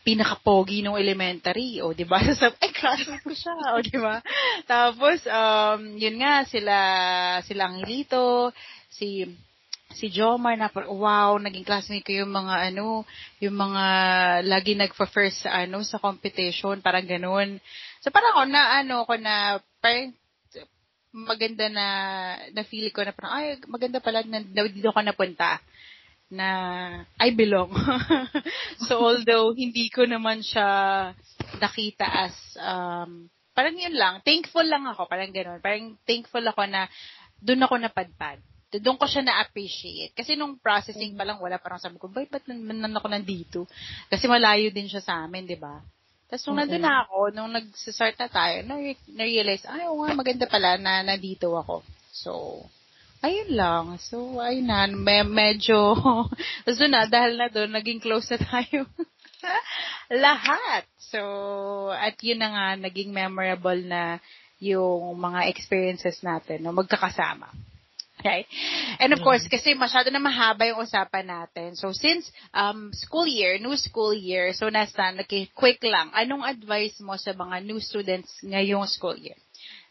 pinaka-pogi 0.00 0.80
nung 0.80 0.96
elementary, 0.96 1.84
o, 1.84 1.92
di 1.92 2.08
ba? 2.08 2.16
Sa, 2.38 2.48
ay, 2.48 2.72
classmate 2.72 3.20
ko 3.20 3.34
siya, 3.34 3.76
o, 3.76 3.82
di 3.84 3.98
ba? 4.00 4.24
Tapos, 4.64 5.20
um, 5.26 6.00
yun 6.00 6.16
nga, 6.22 6.46
sila, 6.48 6.76
sila 7.44 7.68
Angelito, 7.68 8.54
si, 8.88 9.28
si 9.94 10.10
Jomar 10.10 10.58
na, 10.58 10.72
par- 10.72 10.90
wow, 10.90 11.38
naging 11.38 11.62
classmate 11.62 12.02
ko 12.02 12.12
yung 12.24 12.32
mga, 12.32 12.72
ano, 12.72 13.06
yung 13.38 13.56
mga, 13.56 13.84
lagi 14.42 14.74
nagpa-first 14.74 15.46
sa, 15.46 15.62
ano, 15.62 15.84
sa 15.86 16.02
competition, 16.02 16.82
parang 16.82 17.06
ganun. 17.06 17.62
So, 18.02 18.10
parang 18.10 18.34
ako 18.34 18.42
na, 18.50 18.62
ano, 18.82 18.94
ako 19.06 19.14
na, 19.20 19.34
parang, 19.78 20.10
maganda 21.16 21.72
na, 21.72 21.86
na 22.52 22.62
feel 22.68 22.92
ko 22.92 23.00
na 23.00 23.16
parang, 23.16 23.32
ay, 23.40 23.46
maganda 23.70 24.04
pala 24.04 24.20
na, 24.26 24.44
na 24.44 24.68
dito 24.68 24.92
ako 24.92 25.00
napunta 25.00 25.62
na 26.28 26.48
I 27.22 27.30
belong. 27.32 27.70
so 28.86 28.98
although 28.98 29.54
hindi 29.54 29.86
ko 29.94 30.04
naman 30.04 30.42
siya 30.42 30.66
nakita 31.62 32.06
as 32.26 32.34
um 32.58 33.30
parang 33.56 33.78
yun 33.78 33.94
lang, 33.96 34.20
thankful 34.20 34.66
lang 34.66 34.84
ako, 34.84 35.08
parang 35.08 35.32
gano'n. 35.32 35.62
Parang 35.64 35.96
thankful 36.04 36.44
ako 36.44 36.66
na 36.68 36.90
doon 37.40 37.64
ako 37.64 37.74
napadpad. 37.80 38.42
Doon 38.66 38.98
ko 38.98 39.06
siya 39.06 39.22
na-appreciate. 39.22 40.12
Kasi 40.12 40.34
nung 40.34 40.58
processing 40.58 41.14
pa 41.14 41.22
lang, 41.22 41.38
wala 41.38 41.56
parang 41.56 41.78
sabi 41.78 41.96
ko, 42.02 42.10
ba't 42.10 42.26
ba't 42.26 42.44
nan 42.50 42.92
ako 42.98 43.06
nandito? 43.06 43.58
Kasi 44.10 44.26
malayo 44.26 44.68
din 44.74 44.90
siya 44.90 45.00
sa 45.00 45.22
amin, 45.22 45.46
di 45.46 45.54
ba? 45.54 45.78
Tapos 46.26 46.42
nung 46.50 46.58
nandun 46.58 46.82
na 46.82 47.06
ako, 47.06 47.18
nung 47.30 47.50
nag-start 47.54 48.18
na 48.18 48.26
tayo, 48.26 48.66
na- 48.66 49.02
na-realize, 49.14 49.62
ay, 49.70 49.86
oo 49.86 50.02
nga, 50.02 50.10
maganda 50.18 50.46
pala 50.50 50.74
na 50.74 51.06
nandito 51.06 51.54
ako. 51.54 51.86
So, 52.10 52.32
ayun 53.22 53.54
lang. 53.54 53.84
So, 54.02 54.42
ayun 54.42 54.66
na, 54.66 54.90
me- 54.90 55.30
medyo, 55.30 55.94
doon 56.66 56.90
na, 56.90 57.06
dahil 57.06 57.38
na 57.38 57.46
doon, 57.46 57.70
naging 57.70 58.02
close 58.02 58.26
na 58.34 58.42
tayo. 58.42 58.90
Lahat. 60.26 60.82
So, 60.98 61.20
at 61.94 62.18
yun 62.18 62.42
na 62.42 62.50
nga, 62.50 62.66
naging 62.74 63.14
memorable 63.14 63.78
na 63.86 64.18
yung 64.58 65.14
mga 65.14 65.46
experiences 65.46 66.18
natin, 66.26 66.66
no, 66.66 66.74
magkakasama. 66.74 67.46
Okay? 68.16 68.48
And 68.98 69.12
of 69.12 69.20
course, 69.20 69.44
kasi 69.44 69.76
masyado 69.76 70.08
na 70.08 70.18
mahaba 70.18 70.64
yung 70.64 70.80
usapan 70.80 71.28
natin. 71.28 71.76
So, 71.76 71.92
since 71.92 72.32
um, 72.56 72.88
school 72.96 73.28
year, 73.28 73.60
new 73.60 73.76
school 73.76 74.16
year, 74.16 74.56
so 74.56 74.72
nasa, 74.72 75.12
okay, 75.20 75.52
quick 75.52 75.84
lang, 75.84 76.08
anong 76.16 76.42
advice 76.42 76.96
mo 77.04 77.20
sa 77.20 77.36
mga 77.36 77.60
new 77.62 77.76
students 77.76 78.32
ngayong 78.40 78.88
school 78.88 79.14
year? 79.20 79.36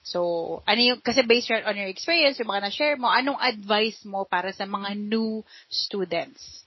So, 0.05 0.61
ano 0.69 0.81
yung, 0.81 0.99
kasi 1.01 1.25
based 1.25 1.49
on 1.49 1.77
your 1.77 1.89
experience, 1.89 2.37
yung 2.37 2.49
mga 2.49 2.69
na-share 2.69 2.97
mo, 2.97 3.09
anong 3.09 3.41
advice 3.41 4.01
mo 4.05 4.25
para 4.25 4.53
sa 4.53 4.65
mga 4.69 4.93
new 4.97 5.41
students? 5.69 6.65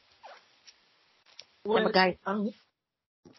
Well, 1.63 1.87
Ano 1.87 1.95
guys? 1.95 2.19
ang, 2.27 2.51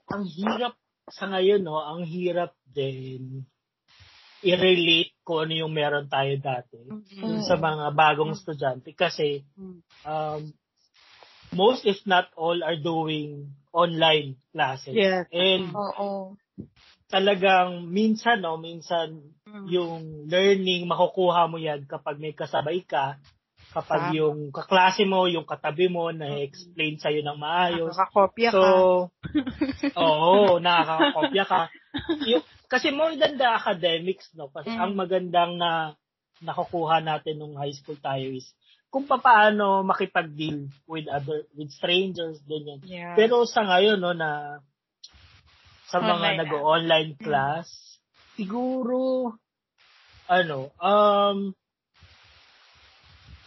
ang 0.08 0.24
hirap 0.28 0.76
sa 1.10 1.28
ngayon, 1.28 1.64
no, 1.64 1.80
ang 1.80 2.06
hirap 2.06 2.56
din 2.70 3.44
i-relate 4.40 5.14
kung 5.24 5.48
ano 5.48 5.54
yung 5.66 5.74
meron 5.76 6.08
tayo 6.08 6.32
dati 6.40 6.80
dun 7.20 7.44
sa 7.44 7.60
mga 7.60 7.92
bagong 7.92 8.32
estudyante 8.36 8.96
kasi 8.96 9.44
Mm. 9.60 9.80
um, 10.08 10.42
most 11.52 11.84
if 11.84 12.00
not 12.08 12.32
all 12.40 12.56
are 12.64 12.78
doing 12.80 13.52
online 13.76 14.40
classes. 14.56 14.96
Yes. 14.96 15.28
And 15.34 15.76
Oo. 15.76 16.38
talagang 17.10 17.90
minsan, 17.90 18.40
no, 18.46 18.56
minsan 18.62 19.34
Mm. 19.50 19.66
yung 19.68 20.02
learning 20.30 20.86
makukuha 20.86 21.50
mo 21.50 21.58
yan 21.58 21.84
kapag 21.90 22.22
may 22.22 22.32
kasabay 22.38 22.86
ka, 22.86 23.18
kapag 23.74 24.10
Tama. 24.10 24.18
yung 24.18 24.38
kaklase 24.54 25.06
mo, 25.06 25.26
yung 25.30 25.46
katabi 25.46 25.90
mo 25.90 26.10
na 26.10 26.42
explain 26.42 26.98
sa'yo 26.98 27.22
ng 27.26 27.38
maayos. 27.38 27.94
Nakakopya 27.94 28.50
So, 28.54 28.62
ka. 28.62 28.70
oo, 30.06 30.58
nakakakopya 30.62 31.44
ka. 31.46 31.62
Yung, 32.30 32.46
kasi 32.70 32.94
more 32.94 33.18
than 33.18 33.36
the 33.42 33.50
academics, 33.50 34.30
no? 34.38 34.54
Kasi 34.54 34.70
Mm. 34.70 34.82
ang 34.86 34.94
magandang 34.94 35.52
na 35.58 35.98
nakukuha 36.40 37.02
natin 37.04 37.42
nung 37.42 37.58
high 37.60 37.74
school 37.74 37.98
tayo 38.00 38.30
is 38.32 38.48
kung 38.90 39.06
paano 39.06 39.86
makipag-deal 39.86 40.66
with 40.90 41.06
other 41.12 41.46
with 41.54 41.70
strangers 41.70 42.40
din 42.46 42.78
yan. 42.78 42.82
Yeah. 42.86 43.14
Pero 43.18 43.44
sa 43.46 43.62
ngayon 43.66 44.00
no 44.02 44.14
na 44.16 44.62
sa 45.90 46.00
mga 46.00 46.14
Online 46.16 46.38
na. 46.38 46.42
nag-online 46.46 47.12
class, 47.18 47.68
siguro 48.38 49.34
ano, 50.30 50.70
um 50.78 51.52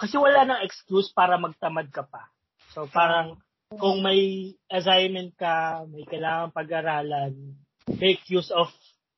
kasi 0.03 0.19
wala 0.19 0.43
nang 0.43 0.67
excuse 0.67 1.15
para 1.15 1.39
magtamad 1.39 1.87
ka 1.95 2.03
pa. 2.03 2.27
So 2.75 2.91
parang 2.91 3.39
kung 3.79 4.03
may 4.03 4.53
assignment 4.69 5.33
ka, 5.39 5.87
may 5.89 6.03
kailangan 6.05 6.51
pag-aralan, 6.53 7.57
make 7.99 8.21
use 8.29 8.51
of 8.51 8.69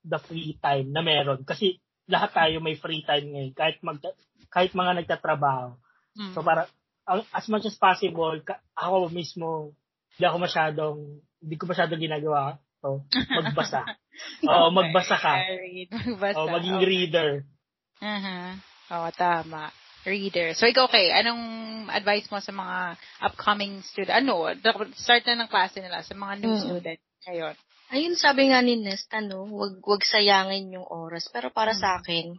the 0.04 0.20
free 0.20 0.60
time 0.60 0.92
na 0.92 1.00
meron. 1.00 1.42
Kasi 1.42 1.80
lahat 2.06 2.36
tayo 2.36 2.60
may 2.60 2.76
free 2.76 3.02
time 3.02 3.32
ngayon, 3.32 3.52
kahit 3.56 3.76
mag 3.80 3.98
kahit 4.52 4.76
mga 4.76 5.02
nagtatrabaho. 5.02 5.74
Mm. 6.14 6.32
So 6.36 6.44
para 6.44 6.68
ang- 7.08 7.26
as 7.32 7.46
much 7.48 7.64
as 7.66 7.76
possible, 7.76 8.36
ka, 8.44 8.60
ako 8.76 9.08
mismo, 9.10 9.72
hindi 10.14 10.24
ako 10.24 10.38
masyadong, 10.40 10.98
hindi 11.42 11.56
ko 11.58 11.64
masyadong 11.68 12.00
ginagawa 12.00 12.56
to, 12.80 13.02
magbasa. 13.12 13.82
Oo, 14.52 14.68
magbasa 14.70 15.16
ka. 15.18 15.32
Read. 15.58 15.88
Magbasa. 15.90 16.38
O, 16.38 16.48
maging 16.48 16.78
Okay. 16.78 16.88
reader. 16.88 17.30
Uh-huh. 17.98 18.48
Oo, 18.94 19.08
tama. 19.16 19.72
Reader. 20.04 20.52
So, 20.52 20.68
ikaw, 20.68 20.86
okay, 20.92 21.08
anong 21.16 21.42
advice 21.88 22.28
mo 22.28 22.36
sa 22.38 22.52
mga 22.52 23.00
upcoming 23.24 23.80
student? 23.80 24.20
Ano, 24.20 24.52
start 24.94 25.24
na 25.24 25.44
ng 25.44 25.50
klase 25.50 25.80
nila 25.80 26.04
sa 26.04 26.12
mga 26.12 26.44
new 26.44 26.52
Mm. 26.52 26.60
student 26.60 27.00
ngayon. 27.24 27.54
Ayun, 27.94 28.18
sabi 28.18 28.50
nga 28.50 28.58
ni 28.58 28.74
Nest, 28.74 29.06
ano, 29.14 29.46
wag, 29.54 29.78
wag 29.78 30.02
sayangin 30.02 30.74
yung 30.74 30.88
oras. 30.90 31.30
Pero 31.30 31.54
para 31.54 31.70
Hmm. 31.70 31.78
sa 31.78 31.88
akin, 32.02 32.34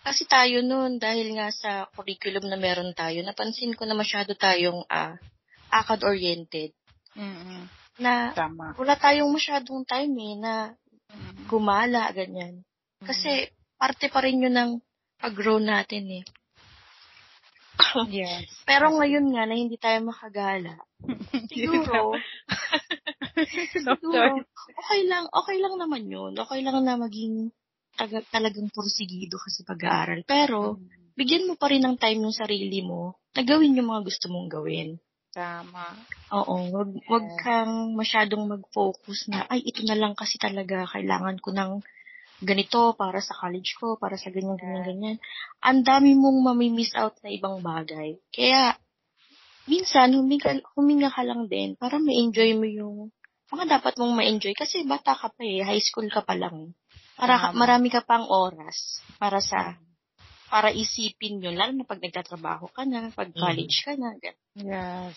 kasi 0.00 0.24
tayo 0.24 0.64
noon, 0.64 0.96
dahil 0.96 1.36
nga 1.36 1.52
sa 1.52 1.92
curriculum 1.92 2.48
na 2.48 2.56
meron 2.56 2.96
tayo, 2.96 3.20
napansin 3.20 3.76
ko 3.76 3.84
na 3.84 3.92
masyado 3.92 4.32
tayong 4.32 4.88
ah, 4.88 5.20
acad-oriented. 5.68 6.72
Mm-mm. 7.12 7.68
Na 8.00 8.32
Tama. 8.32 8.72
wala 8.80 8.96
tayong 8.96 9.28
masyadong 9.28 9.84
time 9.84 10.14
eh, 10.16 10.34
na 10.40 10.52
gumala, 11.44 12.08
ganyan. 12.16 12.64
Kasi 13.04 13.44
parte 13.76 14.08
pa 14.08 14.24
rin 14.24 14.40
yun 14.40 14.56
ng 14.56 14.72
pag-grow 15.20 15.60
natin 15.60 16.24
eh. 16.24 16.24
Yes. 18.08 18.48
Pero 18.64 18.88
ngayon 18.96 19.36
nga 19.36 19.44
na 19.44 19.52
hindi 19.52 19.76
tayo 19.76 20.00
makagala, 20.08 20.80
siguro, 21.52 22.16
no 22.16 22.24
siguro, 23.86 24.42
okay 24.78 25.00
lang, 25.06 25.24
okay 25.30 25.56
lang 25.60 25.74
naman 25.78 26.04
yun. 26.08 26.32
Okay 26.34 26.60
lang 26.62 26.82
na 26.82 26.98
maging 26.98 27.50
taga, 27.98 28.22
talagang 28.30 28.70
porsigido 28.70 29.38
kasi 29.42 29.66
pag-aaral. 29.66 30.22
Pero, 30.22 30.78
bigyan 31.18 31.50
mo 31.50 31.54
pa 31.58 31.70
rin 31.70 31.82
ng 31.82 31.98
time 31.98 32.22
yung 32.22 32.36
sarili 32.36 32.80
mo 32.82 33.18
na 33.34 33.42
gawin 33.42 33.74
yung 33.74 33.90
mga 33.90 34.06
gusto 34.06 34.30
mong 34.30 34.48
gawin. 34.50 34.98
Tama. 35.34 35.98
Oo, 36.34 36.54
wag, 36.72 36.90
wag 37.10 37.26
kang 37.42 37.94
masyadong 37.94 38.46
mag-focus 38.48 39.28
na, 39.30 39.44
ay, 39.50 39.62
ito 39.66 39.82
na 39.84 39.98
lang 39.98 40.14
kasi 40.14 40.38
talaga, 40.38 40.86
kailangan 40.88 41.38
ko 41.42 41.50
ng 41.52 41.72
ganito 42.38 42.94
para 42.94 43.18
sa 43.18 43.34
college 43.34 43.74
ko, 43.82 43.98
para 43.98 44.14
sa 44.14 44.30
ganyan, 44.30 44.54
ganyan, 44.54 44.84
ganyan. 44.86 45.16
Ang 45.58 45.82
dami 45.82 46.14
mong 46.14 46.38
mamimiss 46.54 46.94
out 46.94 47.18
na 47.26 47.34
ibang 47.34 47.58
bagay. 47.58 48.14
Kaya, 48.30 48.78
minsan, 49.66 50.14
huminga, 50.14 50.62
huminga 50.78 51.10
ka 51.10 51.26
lang 51.26 51.50
din 51.50 51.74
para 51.74 51.98
ma-enjoy 51.98 52.54
mo 52.54 52.66
yung 52.66 52.96
mga 53.48 53.80
dapat 53.80 53.96
mong 53.96 54.14
ma-enjoy. 54.14 54.54
Kasi 54.54 54.84
bata 54.84 55.16
ka 55.16 55.32
pa 55.32 55.42
eh, 55.44 55.64
high 55.64 55.82
school 55.82 56.08
ka 56.12 56.22
pa 56.24 56.36
lang. 56.36 56.76
Para 57.18 57.50
marami 57.50 57.90
ka 57.90 58.04
pang 58.06 58.28
oras 58.30 59.02
para 59.18 59.42
sa 59.42 59.74
para 60.48 60.72
isipin 60.72 61.44
yun, 61.44 61.54
lalo 61.60 61.76
na 61.76 61.84
pag 61.84 62.00
nagtatrabaho 62.00 62.72
ka 62.72 62.88
na, 62.88 63.12
pag 63.12 63.28
college 63.36 63.84
ka 63.84 63.92
na. 64.00 64.16
ganun. 64.16 64.56
Yes. 64.56 65.16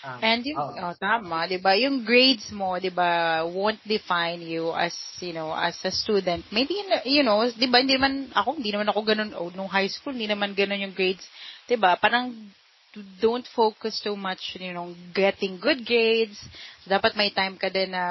Ah, 0.00 0.16
And 0.24 0.40
yung, 0.48 0.56
oo. 0.56 0.80
oh, 0.80 0.96
tama, 0.96 1.44
di 1.44 1.60
ba? 1.60 1.76
Yung 1.76 2.08
grades 2.08 2.48
mo, 2.56 2.80
di 2.80 2.88
ba, 2.88 3.40
won't 3.44 3.80
define 3.84 4.40
you 4.40 4.72
as, 4.72 4.96
you 5.20 5.36
know, 5.36 5.52
as 5.52 5.76
a 5.84 5.92
student. 5.92 6.40
Maybe, 6.48 6.80
you 7.04 7.20
know, 7.20 7.44
di 7.52 7.68
ba, 7.68 7.84
hindi 7.84 8.00
naman, 8.00 8.32
ako, 8.32 8.56
hindi 8.56 8.72
naman 8.72 8.88
ako 8.88 9.00
ganun, 9.04 9.30
oh, 9.36 9.52
nung 9.52 9.68
high 9.68 9.92
school, 9.92 10.16
hindi 10.16 10.24
naman 10.24 10.56
ganun 10.56 10.88
yung 10.88 10.96
grades. 10.96 11.24
Di 11.68 11.76
ba? 11.76 12.00
Parang, 12.00 12.32
don't 13.22 13.46
focus 13.54 14.02
too 14.02 14.16
much, 14.18 14.58
you 14.58 14.74
know, 14.74 14.90
getting 15.14 15.62
good 15.62 15.86
grades. 15.86 16.34
Dapat 16.88 17.14
may 17.14 17.30
time 17.30 17.54
ka 17.54 17.70
din 17.70 17.94
na 17.94 18.04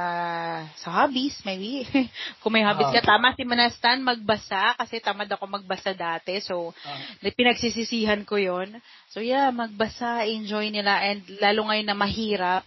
sa 0.79 1.03
hobbies, 1.03 1.35
maybe. 1.43 1.83
Kung 2.39 2.55
may 2.55 2.63
hobbies 2.63 2.87
ka, 2.87 3.03
tama 3.03 3.35
si 3.35 3.43
Manastan, 3.43 3.99
magbasa, 3.99 4.79
kasi 4.79 5.03
tamad 5.03 5.27
ako 5.27 5.51
magbasa 5.51 5.91
dati. 5.91 6.39
So, 6.39 6.71
Ah, 6.87 6.95
na 7.19 7.27
pinagsisisihan 7.33 8.23
ko 8.23 8.39
yon 8.39 8.79
So 9.11 9.19
yeah, 9.19 9.51
magbasa, 9.51 10.23
enjoy 10.31 10.71
nila, 10.71 11.03
and 11.03 11.27
lalo 11.43 11.67
ngayon 11.67 11.87
na 11.91 11.97
mahirap. 11.97 12.63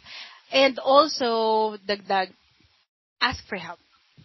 And 0.53 0.77
also, 0.85 1.75
dagdag, 1.81 2.29
ask 3.25 3.41
for 3.49 3.57
help. 3.57 3.81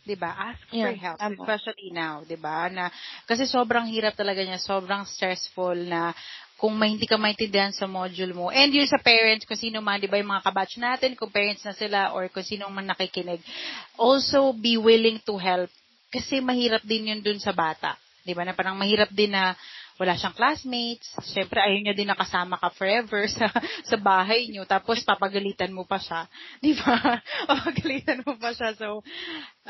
'Di 0.08 0.16
ba? 0.16 0.32
Ask 0.56 0.64
for 0.72 0.92
Yeah, 0.92 0.96
help, 0.96 1.20
tama. 1.20 1.36
especially 1.36 1.92
now, 1.92 2.24
'di 2.24 2.40
ba? 2.40 2.72
Na 2.72 2.88
kasi 3.28 3.44
sobrang 3.44 3.88
hirap 3.92 4.16
talaga 4.16 4.40
niya, 4.40 4.56
sobrang 4.60 5.04
stressful 5.04 5.76
na 5.84 6.16
kung 6.58 6.74
may 6.74 6.90
hindi 6.90 7.06
ka 7.06 7.22
maintindihan 7.22 7.70
sa 7.70 7.86
module 7.86 8.34
mo. 8.34 8.50
And 8.50 8.74
yun 8.74 8.90
sa 8.90 8.98
parents, 8.98 9.46
kung 9.46 9.62
sino 9.62 9.78
man, 9.78 10.02
di 10.02 10.10
ba, 10.10 10.18
yung 10.18 10.34
mga 10.34 10.46
kabatch 10.50 10.82
natin, 10.82 11.14
kung 11.14 11.30
parents 11.30 11.62
na 11.62 11.78
sila 11.78 12.18
or 12.18 12.26
kung 12.34 12.42
sino 12.42 12.66
man 12.74 12.90
nakikinig. 12.90 13.40
Also, 13.94 14.52
be 14.58 14.74
willing 14.74 15.22
to 15.22 15.38
help. 15.38 15.70
Kasi 16.10 16.42
mahirap 16.42 16.82
din 16.82 17.14
yun 17.14 17.22
dun 17.22 17.38
sa 17.38 17.54
bata. 17.54 17.94
Di 18.26 18.34
ba? 18.34 18.42
Na 18.42 18.58
parang 18.58 18.74
mahirap 18.74 19.14
din 19.14 19.38
na 19.38 19.54
wala 20.02 20.18
siyang 20.18 20.34
classmates. 20.34 21.14
Siyempre, 21.30 21.62
ayaw 21.62 21.78
niya 21.78 21.94
din 21.94 22.10
nakasama 22.10 22.58
ka 22.58 22.74
forever 22.74 23.30
sa 23.38 23.54
sa 23.86 23.98
bahay 24.02 24.50
niyo. 24.50 24.66
Tapos, 24.66 25.06
papagalitan 25.06 25.70
mo 25.70 25.86
pa 25.86 26.02
siya. 26.02 26.26
Di 26.58 26.74
ba? 26.74 27.22
papagalitan 27.54 28.26
mo 28.26 28.34
pa 28.42 28.50
siya. 28.58 28.74
So, 28.74 29.06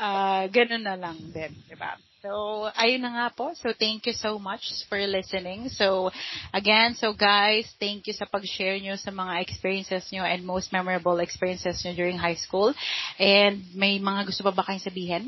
ah 0.00 0.48
ganun 0.48 0.88
na 0.88 0.96
lang 0.96 1.20
din. 1.36 1.52
Di 1.68 1.76
ba? 1.76 2.00
So, 2.28 2.68
ayun 2.76 3.00
na 3.00 3.10
nga 3.16 3.28
po. 3.32 3.56
So, 3.56 3.72
thank 3.72 4.04
you 4.04 4.12
so 4.12 4.36
much 4.36 4.84
for 4.84 5.00
listening. 5.00 5.72
So, 5.72 6.12
again, 6.52 6.92
so 6.92 7.16
guys, 7.16 7.64
thank 7.80 8.04
you 8.04 8.12
sa 8.12 8.28
pag-share 8.28 8.76
nyo 8.84 9.00
sa 9.00 9.08
mga 9.08 9.40
experiences 9.40 10.12
nyo 10.12 10.28
and 10.28 10.44
most 10.44 10.68
memorable 10.68 11.24
experiences 11.24 11.80
nyo 11.80 11.96
during 11.96 12.20
high 12.20 12.36
school. 12.36 12.76
And 13.16 13.64
may 13.72 13.96
mga 13.96 14.28
gusto 14.28 14.44
pa 14.44 14.52
ba 14.52 14.60
kayong 14.60 14.84
sabihin? 14.84 15.24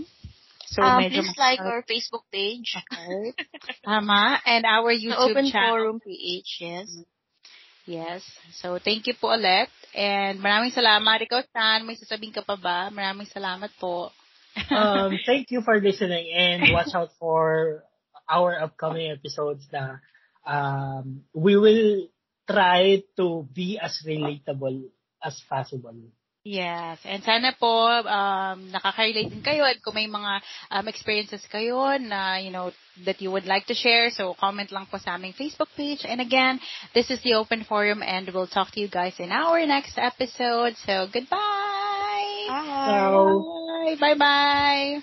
So, 0.69 0.85
Um, 0.85 1.01
medyo 1.01 1.25
please 1.25 1.41
like 1.41 1.65
our 1.65 1.81
Facebook 1.89 2.29
page. 2.29 2.77
Okay. 2.77 3.33
Tama. 3.81 4.45
And 4.45 4.69
our 4.69 4.93
YouTube 4.93 5.33
Open 5.33 5.49
channel. 5.49 5.73
Forum 5.73 5.99
PH, 6.05 6.51
yes. 6.61 6.89
Yes. 7.89 8.23
So, 8.61 8.77
thank 8.77 9.09
you 9.09 9.17
po 9.17 9.33
ulit. 9.33 9.73
And 9.97 10.37
maraming 10.37 10.77
salamat. 10.77 11.25
Ikaw, 11.25 11.49
Stan, 11.49 11.81
may 11.89 11.97
sasabihin 11.97 12.37
ka 12.37 12.45
pa 12.45 12.61
ba? 12.61 12.93
Maraming 12.93 13.27
salamat 13.33 13.73
po. 13.81 14.13
Um, 14.71 15.19
thank 15.27 15.51
you 15.51 15.63
for 15.63 15.81
listening 15.81 16.31
and 16.35 16.73
watch 16.73 16.95
out 16.95 17.11
for 17.19 17.85
our 18.29 18.61
upcoming 18.63 19.11
episodes 19.11 19.67
na 19.73 19.99
um, 20.47 21.23
we 21.35 21.57
will 21.57 22.09
try 22.49 23.03
to 23.17 23.47
be 23.53 23.79
as 23.79 23.99
relatable 24.07 24.91
as 25.23 25.41
possible. 25.49 25.95
Yes. 26.41 26.97
And 27.05 27.21
sana 27.21 27.53
po, 27.53 27.69
um, 28.09 28.73
nakaka-relate 28.73 29.29
din 29.29 29.45
kayo 29.45 29.61
at 29.61 29.77
kung 29.85 29.93
may 29.93 30.09
mga 30.09 30.41
um, 30.73 30.89
experiences 30.89 31.45
kayo 31.53 32.01
na, 32.01 32.41
you 32.41 32.49
know, 32.49 32.73
that 33.05 33.21
you 33.21 33.29
would 33.29 33.45
like 33.45 33.69
to 33.69 33.77
share, 33.77 34.09
so 34.09 34.33
comment 34.41 34.73
lang 34.73 34.89
po 34.89 34.97
sa 34.97 35.21
aming 35.21 35.37
Facebook 35.37 35.69
page. 35.77 36.01
And 36.09 36.25
again, 36.25 36.57
this 36.97 37.13
is 37.13 37.21
the 37.21 37.37
Open 37.37 37.69
Forum 37.69 38.01
and 38.01 38.25
we'll 38.33 38.49
talk 38.49 38.73
to 38.73 38.81
you 38.81 38.89
guys 38.89 39.21
in 39.21 39.33
our 39.37 39.61
next 39.69 40.01
episode. 40.01 40.81
So, 40.81 41.13
goodbye! 41.13 41.60
Bye! 42.51 42.85
So, 42.87 43.45
Bye! 43.69 43.97
Bye-bye! 44.01 45.03